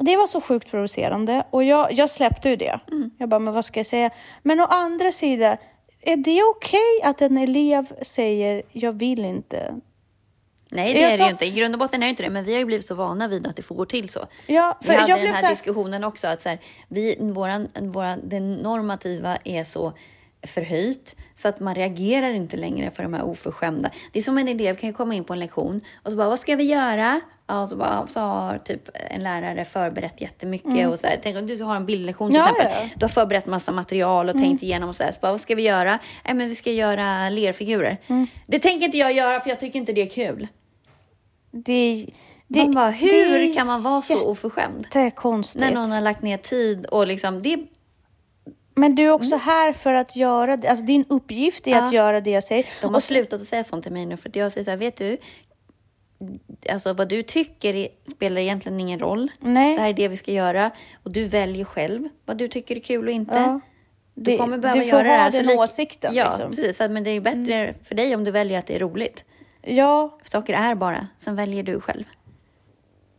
[0.00, 2.78] Det var så sjukt provocerande och jag, jag släppte ju det.
[3.18, 4.10] Jag bara, men vad ska jag säga?
[4.42, 5.56] Men å andra sidan,
[6.02, 9.74] är det okej att en elev säger, jag vill inte?
[10.70, 11.46] Nej, det Jag är det sa- ju inte.
[11.46, 13.28] I grund och botten är det inte det, men vi har ju blivit så vana
[13.28, 14.20] vid att det får gå till så.
[14.46, 18.20] Ja, Vi hade den här så här, diskussionen också, att så här, vi, våran, våran,
[18.24, 19.92] det normativa är så
[20.46, 23.90] förhöjt så att man reagerar inte längre för de här oförskämda.
[24.12, 26.40] Det är som en elev kan komma in på en lektion och så bara, vad
[26.40, 27.20] ska vi göra?
[27.48, 31.36] Ja, och så, bara, så har typ en lärare förberett jättemycket och så här, tänk
[31.36, 32.54] om du har en bildlektion till Mm.
[32.58, 32.88] Ja, exempel.
[32.90, 32.96] ja.
[32.98, 35.54] Du har förberett massa material och tänkt igenom och så här, så bara, vad ska
[35.54, 35.98] vi göra?
[36.24, 37.98] Nej, men vi ska göra lerfigurer.
[38.06, 38.26] Mm.
[38.46, 40.48] Det tänker inte jag göra för jag tycker inte det är kul.
[41.50, 42.06] det,
[42.48, 44.86] det, man bara, det hur är kan man vara så oförskämd?
[44.94, 45.64] Jättekonstigt.
[45.64, 47.66] När någon har lagt ner tid och liksom, det är
[48.74, 50.68] Men du är också här för att göra det.
[50.68, 51.80] Alltså din uppgift är Mm.
[51.82, 51.86] Ja.
[51.86, 52.66] att göra det jag säger.
[52.82, 54.78] De har slutat att säga sånt till mig nu för att jag säger så här,
[54.78, 55.16] vet du?
[56.70, 59.30] Alltså vad du tycker spelar egentligen ingen roll.
[59.40, 59.74] Nej.
[59.74, 60.70] Det här är det vi ska göra
[61.02, 63.34] och du väljer själv vad du tycker är kul och inte.
[63.34, 63.60] Ja.
[64.14, 65.30] Du Det- kommer behöva du får göra det ha här.
[65.30, 66.50] så den lik- åsikten, Ja, liksom.
[66.50, 66.80] precis.
[66.80, 69.24] Men det är bättre för dig om du väljer att det är roligt.
[69.62, 72.04] Ja, För saker är bara, sen väljer du själv.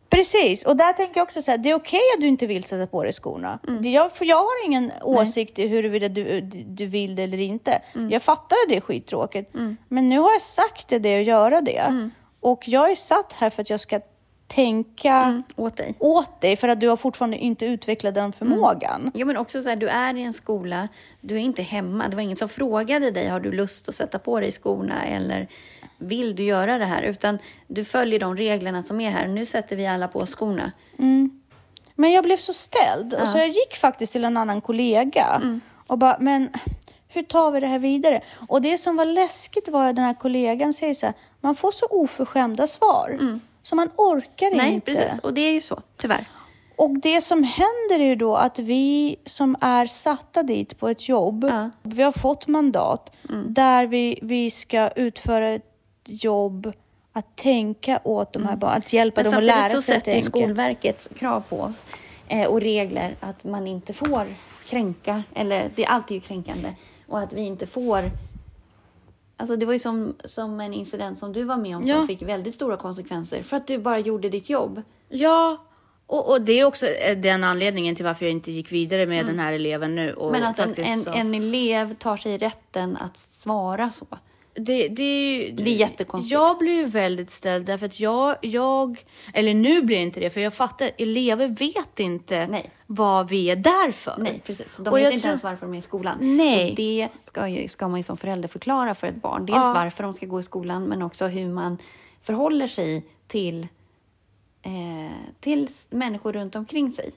[0.10, 0.66] precis.
[0.66, 2.88] Och där tänker jag också så här, det är okej att du inte vill sätta
[2.88, 3.60] på dig skorna.
[3.68, 3.82] Mm.
[3.82, 7.82] Det- Jag, för jag har ingen åsikt i huruvida du, du vill det eller inte.
[7.96, 8.10] Mm.
[8.12, 9.54] Jag fattar att det är skittråkigt.
[9.88, 12.10] Men nu har jag sagt det, det och göra det.
[12.44, 12.52] Mm.
[12.54, 14.00] Och jag är satt här för att jag ska
[14.48, 15.96] tänka Mm, åt dig.
[16.00, 19.12] åt dig för att du har fortfarande inte utvecklat den förmågan.
[19.14, 20.88] Ja, men också så här, du är i en skola,
[21.22, 22.08] du är inte hemma.
[22.08, 25.48] Det var ingen som frågade dig, har du lust att sätta på dig skorna eller
[25.98, 27.02] vill du göra det här?
[27.04, 29.28] Utan du följer de reglerna som är här.
[29.28, 30.72] Nu sätter vi alla på skorna.
[31.96, 33.14] Men jag blev så ställd.
[33.14, 35.42] Och så jag gick faktiskt till en annan kollega
[35.88, 36.50] och bara, men
[37.10, 38.22] hur tar vi det här vidare?
[38.48, 41.72] Och det som var läskigt var att den här kollegan säger så här, man får
[41.72, 43.40] så oförskämda svar.
[43.62, 44.86] Så man orkar Nej, inte.
[44.94, 45.20] precis.
[45.20, 46.26] Och det är ju så, tyvärr.
[46.76, 51.10] Och det som händer är ju då att vi som är satta dit på ett
[51.10, 51.70] jobb, Ja.
[51.84, 53.12] vi har fått mandat
[53.48, 55.64] där vi, vi ska utföra ett
[56.06, 56.72] jobb
[57.14, 59.98] att tänka åt de här barnen, att hjälpa Men dem att samtidigt lära så sig
[59.98, 60.40] att sätter ju tänka.
[60.40, 61.86] Skolverkets krav på oss
[62.28, 64.26] eh, och regler att man inte får
[64.70, 66.70] kränka, eller det är alltid ju kränkande,
[67.08, 68.12] och att vi inte får
[69.40, 71.96] Alltså det var ju som, som en incident som du var med om Ja.
[71.96, 74.82] som fick väldigt stora konsekvenser för att du bara gjorde ditt jobb.
[75.10, 75.58] Ja,
[76.08, 79.26] och, och det är också eh, den anledningen till varför jag inte gick vidare med
[79.26, 80.14] den här eleven nu.
[80.14, 84.06] Och Men att en, en, så- en elev tar sig rätten att svara så.
[84.60, 86.32] Det, det, Det är jättekonstigt.
[86.32, 90.30] Jag blir ju väldigt ställd därför att jag, jag, eller nu blir det inte det,
[90.30, 92.72] för jag fattar, elever vet inte Nej.
[92.86, 94.16] vad vi är där för.
[94.18, 94.78] Nej, precis.
[94.78, 96.18] De Och vet inte tror- ens varför de är i skolan.
[96.38, 96.70] Nej.
[96.70, 99.46] Och det ska, ju, ska man ju som förälder förklara för ett barn.
[99.46, 99.74] Dels Ja.
[99.76, 101.78] varför de ska gå i skolan, men också hur man
[102.22, 103.68] förhåller sig till
[104.62, 104.72] eh,
[105.40, 107.12] till människor runt omkring sig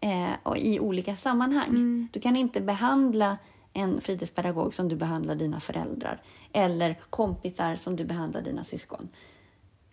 [0.00, 2.08] eh, och i olika sammanhang.
[2.12, 3.38] Du kan inte behandla
[3.72, 6.22] en fritidspedagog som du behandlar dina föräldrar
[6.56, 9.08] eller kompisar som du behandlar dina syskon.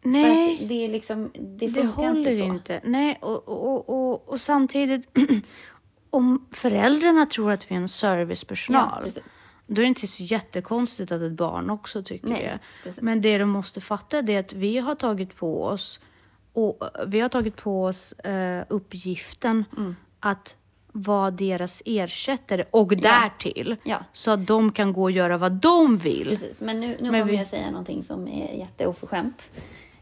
[0.03, 0.65] Nej.
[0.67, 2.43] det, är liksom, det Det håller inte så.
[2.43, 2.81] inte.
[2.83, 5.07] Nej, och, och, och, och samtidigt,
[6.09, 9.23] om föräldrarna tror att vi är en Ja, servicepersonal, precis.
[9.67, 12.59] då är det inte så jättekonstigt att ett barn också tycker Nej, det.
[12.83, 13.01] precis.
[13.01, 15.99] Men det de måste fatta är att vi har tagit på oss,
[16.53, 19.95] och vi har tagit på oss eh, uppgiften Mm.
[20.19, 20.55] att
[20.95, 23.97] vara deras ersättare och därtill Ja.
[24.11, 26.27] så att de kan gå och göra vad de vill.
[26.39, 29.51] Precis, men nu, nu Men kommer vi- jag säga någonting som är jätteoförskämt.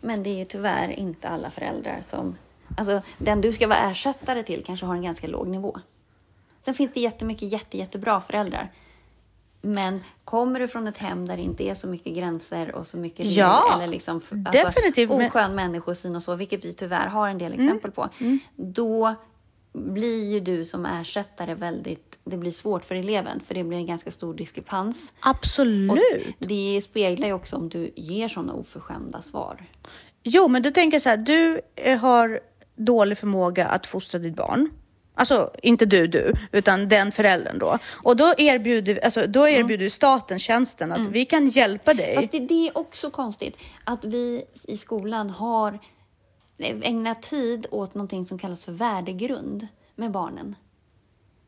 [0.01, 2.35] Men det är ju tyvärr inte alla föräldrar som...
[2.77, 5.79] Alltså, den du ska vara ersättare till kanske har en ganska låg nivå.
[6.65, 8.71] Sen finns det jättemycket jätte, jättebra föräldrar.
[9.61, 12.97] Men kommer du från ett hem där det inte är så mycket gränser och så
[12.97, 17.27] mycket regler, Ja, eller liksom, f- definitivt, oskön människosyn och så, vilket vi tyvärr har
[17.27, 18.09] en del exempel på,
[18.55, 19.15] då
[19.73, 22.17] blir ju du som ersättare väldigt...
[22.23, 24.97] Det blir svårt för eleven, för det blir en ganska stor diskrepans.
[25.19, 26.35] Och Absolut.
[26.39, 29.63] det speglar ju också om du ger sådana oförskämda svar.
[30.23, 32.39] Jo, men då tänker jag så här, du eh, har
[32.75, 34.69] dålig förmåga att fostra ditt barn.
[35.15, 37.77] Alltså inte du, du, utan den föräldern då.
[38.03, 42.15] Och då erbjuder, alltså, då erbjuder staten tjänsten att vi kan hjälpa dig.
[42.15, 45.79] Fast det, det är också konstigt att vi i skolan har
[46.63, 50.55] ägnat tid åt någonting som kallas för värdegrund med barnen.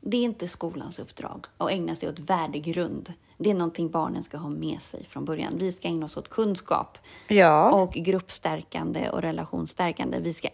[0.01, 3.14] Det är inte skolans uppdrag att ägna sig åt värdegrund.
[3.38, 5.53] Det är någonting barnen ska ha med sig från början.
[5.57, 6.97] Vi ska ägna oss åt kunskap
[7.28, 7.72] Ja.
[7.72, 10.20] och gruppstärkande och relationsstärkande.
[10.20, 10.49] Vi ska,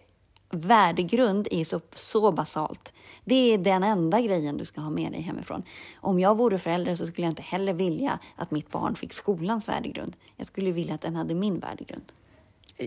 [0.50, 2.94] värdegrund är så, så basalt.
[3.24, 5.62] Det är den enda grejen du ska ha med dig hemifrån.
[6.00, 9.68] Om jag vore förälder så skulle jag inte heller vilja att mitt barn fick skolans
[9.68, 10.16] värdegrund.
[10.36, 12.12] Jag skulle vilja att den hade min värdegrund.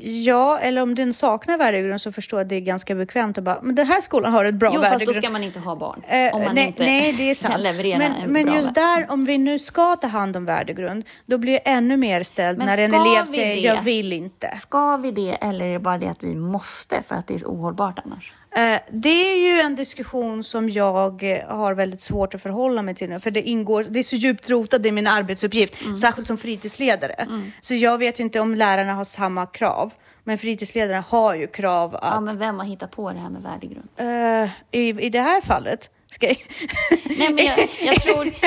[0.02, 3.44] Ja, eller om den saknar värdegrund så förstår jag att det är ganska bekvämt att
[3.44, 5.18] bara, men den här skolan har ett bra Jo, fast då värdegrund.
[5.18, 6.04] ska man inte ha barn.
[6.08, 7.52] Eh, om man nej, inte nej, det är sant.
[7.54, 10.46] kan leverera men en men bra just där, om vi nu ska ta hand om
[10.46, 13.62] värdegrund, då blir det ännu mer ställd Men när en elev säger det?
[13.62, 14.58] jag vill inte.
[14.62, 17.46] Ska vi det eller är det bara det att vi måste för att det är
[17.46, 18.34] ohållbart annars?
[18.56, 22.95] Eh, Det är ju en diskussion som jag eh, har väldigt svårt att förhålla mig
[22.95, 25.97] till nu, för det ingår, det är så djupt rotat i min arbetsuppgift, Mm.
[25.97, 27.28] särskilt som fritidsledare.
[27.62, 29.93] Så jag vet ju inte om lärarna har samma krav,
[30.24, 33.41] men fritidsledarna har ju krav Ja, att men vem har hittat på det här med
[33.41, 33.88] värdegrund?
[33.97, 34.49] eh,
[34.80, 36.38] i, i det här fallet ska jag...
[37.18, 38.30] Nej, men jag, jag tror...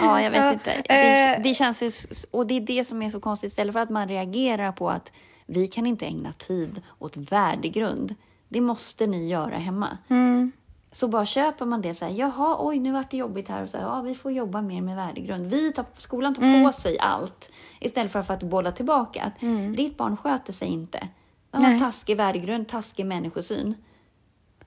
[0.00, 0.82] Ja, jag vet Ja, inte.
[0.88, 1.90] Det, det känns ju...
[2.30, 3.48] Och det är det som är så konstigt.
[3.48, 5.12] Istället för att man reagerar på att
[5.46, 8.14] vi kan inte ägna tid åt värdegrund.
[8.48, 9.98] Det måste ni göra hemma.
[10.08, 10.52] Mm.
[10.92, 13.68] Så bara köper man det så här, jaha, oj, nu vart det jobbigt här och
[13.68, 15.46] så här, ja, vi får jobba mer med värdegrund.
[15.46, 16.64] Vi tar, skolan tar Mm.
[16.64, 19.22] på sig allt istället för att bolla tillbaka.
[19.22, 19.40] Att
[19.76, 21.08] Ditt barn sköter sig inte.
[21.50, 21.80] De har Nej.
[21.80, 23.74] taskig värdegrund, taskig människosyn.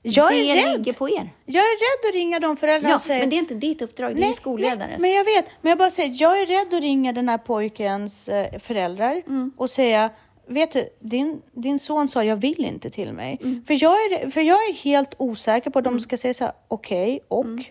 [0.02, 0.78] Jag det är rädd.
[0.78, 1.34] ligger på er.
[1.46, 3.82] Jag är rädd att ringa de föräldrarna Ja, och säga men det är inte ditt
[3.82, 4.80] uppdrag, det är skolledares.
[4.80, 5.46] Nej, men jag vet.
[5.62, 9.52] Men jag bara säger, jag är rädd att ringa den här pojkens eh, föräldrar Mm.
[9.58, 10.10] och säga,
[10.50, 13.38] vet du, din, din son sa jag vill inte till mig.
[13.42, 13.64] Mm.
[13.66, 16.54] För, jag är, för jag är helt osäker på att de ska säga så här,
[16.68, 17.46] okej, och?
[17.46, 17.64] Mm.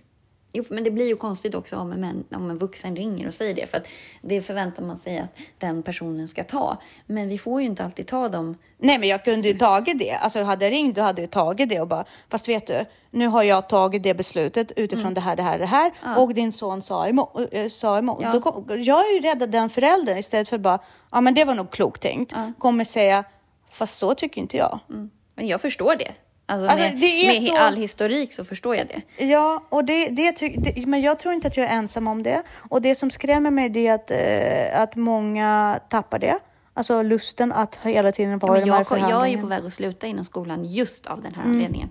[0.53, 3.55] Jo, men det blir ju konstigt också om en, om en vuxen ringer och säger
[3.55, 3.67] det.
[3.67, 3.87] För att
[4.23, 6.77] det förväntar man sig att den personen ska ta.
[7.07, 8.57] Men vi får ju inte alltid ta dem.
[8.79, 10.13] Nej, men jag kunde ju tagit det.
[10.13, 13.27] Alltså hade jag ringt, då hade jag tagit det och bara, fast vet du, nu
[13.27, 15.15] har jag tagit det beslutet utifrån Mm.
[15.15, 17.31] det här, det här, det här och din son sa emot.
[17.53, 18.19] Äh, sa emot.
[18.23, 18.33] Ja.
[18.33, 20.79] Då, jag är ju rädd att den föräldern istället för bara,
[21.11, 23.25] ja men det var nog klokt tänkt, kommer säga,
[23.71, 24.79] fast så tycker inte jag.
[25.35, 26.13] Men jag förstår det.
[26.51, 26.95] Alltså, Alltså, med,
[27.27, 28.87] med så- all historik så förstår jag
[29.17, 29.25] det.
[29.25, 32.43] Ja, och det, det, det, men jag tror inte att jag är ensam om det.
[32.71, 36.39] Och det som skrämmer mig det är att, eh, att många tappar det.
[36.75, 39.43] Alltså lusten att hela tiden vara Men i de här jag, jag är ju förhandlingarna.
[39.43, 41.89] på väg att sluta inom skolan just av den här anledningen.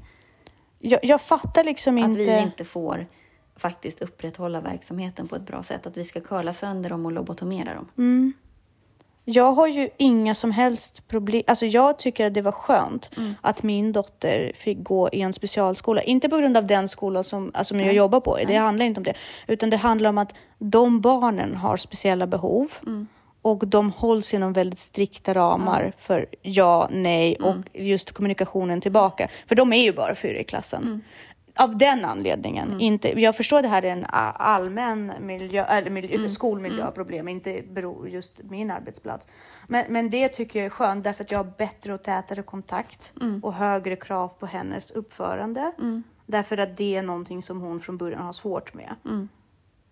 [0.79, 2.19] Jag, jag fattar liksom Att inte...
[2.19, 3.07] vi inte får
[3.55, 5.87] faktiskt upprätthålla verksamheten på ett bra sätt.
[5.87, 7.87] Att vi ska curla sönder dem och lobotomera dem.
[7.97, 8.33] Mm.
[9.29, 11.43] Jag har ju inga som helst problem.
[11.47, 13.33] Alltså jag tycker att det var skönt Mm.
[13.41, 16.01] att min dotter fick gå i en specialskola.
[16.01, 18.37] Inte på grund av den skolan som, alltså, som jag jobbar på.
[18.47, 19.13] Det handlar inte om det.
[19.47, 22.71] Utan det handlar om att de barnen har speciella behov.
[22.85, 23.07] Mm.
[23.41, 27.63] Och de hålls inom väldigt strikta ramar för ja, nej och Mm.
[27.73, 29.27] just kommunikationen tillbaka.
[29.47, 31.03] För de är ju bara fyra i klassen.
[31.59, 31.69] Mm.
[31.69, 32.79] Av den anledningen.
[32.79, 38.41] Inte, jag förstår det här är en allmän miljö, eller miljö, skolmiljöproblem, inte beror just
[38.43, 39.27] min arbetsplats.
[39.67, 43.13] Men, men det tycker jag är skönt därför att jag har bättre och tätare kontakt
[43.41, 45.71] och högre krav på hennes uppförande.
[46.25, 48.95] Därför att det är någonting som hon från början har svårt med.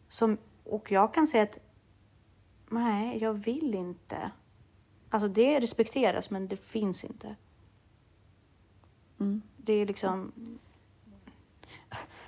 [0.09, 1.59] Som, och jag kan säga att
[2.69, 4.31] nej, jag vill inte.
[5.09, 7.35] Alltså det respekteras men det finns inte.
[9.57, 10.31] Det är liksom...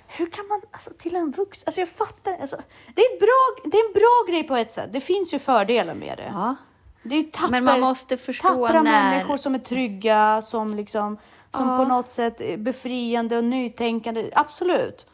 [0.06, 2.56] Hur kan man, alltså till en vuxen, alltså jag fattar, alltså,
[2.94, 4.92] det, är bra, det är en bra grej på ett sätt.
[4.92, 6.30] Det finns ju fördelar med det.
[6.34, 6.56] Ja.
[7.02, 10.74] Det är ju tapper, Men man måste förstå tappra när- människor som är trygga, som
[10.74, 11.18] liksom,
[11.54, 11.76] som Ja.
[11.76, 14.30] på något sätt är befriande och nytänkande.
[14.34, 15.06] Absolut.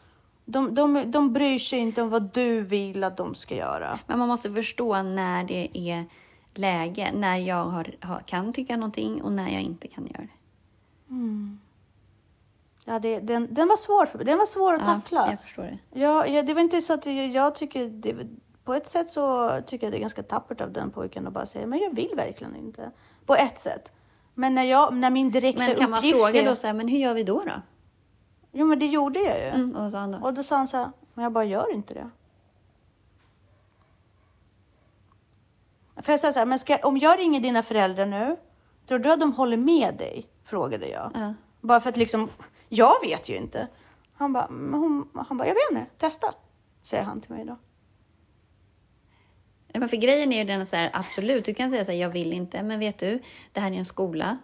[0.45, 3.99] De, de, de bryr sig inte om vad du vill att de ska göra.
[4.07, 6.05] Men man måste förstå när det är
[6.53, 10.29] läge, när jag har, har, kan tycka någonting och när jag inte kan göra det.
[12.85, 14.23] Ja, det, den, den var svår för.
[14.23, 15.27] Den var svår att tackla.
[15.29, 15.99] jag förstår det.
[15.99, 17.89] Ja, ja, det var inte så att jag, jag tycker...
[17.89, 18.15] Det,
[18.63, 21.45] på ett sätt så tycker jag det är ganska tappert av den pojken att bara
[21.45, 22.91] säga men jag vill verkligen inte.
[23.25, 23.91] På ett sätt.
[24.33, 26.45] Men när, jag, när min direkta Men kan man uppgift fråga är...
[26.45, 27.61] då så här, men hur gör vi då då?
[28.51, 29.45] Jo, men det gjorde jag ju.
[29.45, 30.27] Mm, och då?
[30.27, 32.09] Och då sa han så här, men jag bara gör inte det.
[36.01, 38.37] För jag sa så här, men ska, om jag ringer dina föräldrar nu,
[38.87, 40.25] tror du att de håller med dig?
[40.43, 41.11] Frågade jag.
[41.15, 41.33] Ja.
[41.61, 42.29] Bara för att liksom,
[42.69, 43.67] jag vet ju inte.
[44.13, 46.33] Han bara, hon, han bara, jag vet inte, testa.
[46.83, 47.57] Säger han till mig då.
[49.73, 51.97] Nej, Men för grejen är ju den så här, absolut, du kan säga så här,
[51.99, 53.19] jag vill inte, men vet du,
[53.51, 54.37] det här är en skola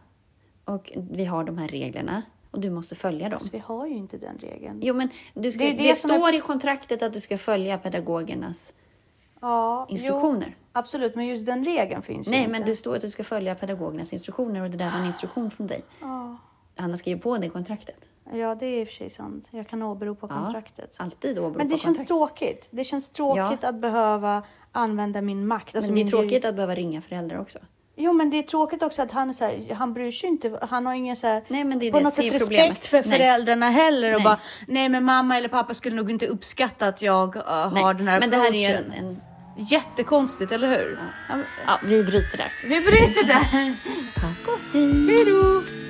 [0.65, 3.39] och vi har de här reglerna och du måste följa dem.
[3.39, 4.79] Så vi har ju inte den regeln.
[4.83, 7.37] Jo, men du ska, Det det, det som är- står i kontraktet att du ska
[7.37, 8.73] följa pedagogernas
[9.41, 10.47] Ja, instruktioner.
[10.57, 12.51] Jo, absolut, men just den regeln finns ju Nej, inte.
[12.51, 15.51] men det står att du ska följa pedagogernas instruktioner och det där var en instruktion
[15.51, 15.83] från dig.
[16.01, 16.37] Ja.
[16.81, 18.09] Han har skrivit på det kontraktet.
[18.33, 19.47] ja, det är i och för sig sant.
[19.51, 20.93] Jag kan åberopa Ja, kontraktet.
[20.97, 22.07] Alltid åberopa Men det känns kontraktet.
[22.39, 22.67] tråkigt.
[22.71, 25.75] Det känns tråkigt att behöva använda min makt.
[25.75, 27.59] Alltså Men det är tråkigt att behöva ringa föräldrar också.
[27.95, 30.59] Jo, men det är tråkigt också att han så här, han bryr sig inte.
[30.61, 32.87] Han har ingen så här, Nej, men det är på det något är sätt respekt
[32.87, 33.17] för Nej.
[33.17, 34.23] föräldrarna heller och Nej.
[34.23, 38.07] bara, nej men mamma eller pappa skulle nog inte uppskatta att jag uh, har den
[38.07, 38.91] här men det här är approachen.
[38.91, 39.21] en, en...
[39.57, 40.99] Jättekonstigt, eller hur?
[41.29, 41.35] Ja.
[41.67, 42.51] Ja, vi bryter där.
[42.63, 43.41] Vi bryter där.
[44.21, 45.05] Tack och hej.
[45.07, 45.80] Hej då!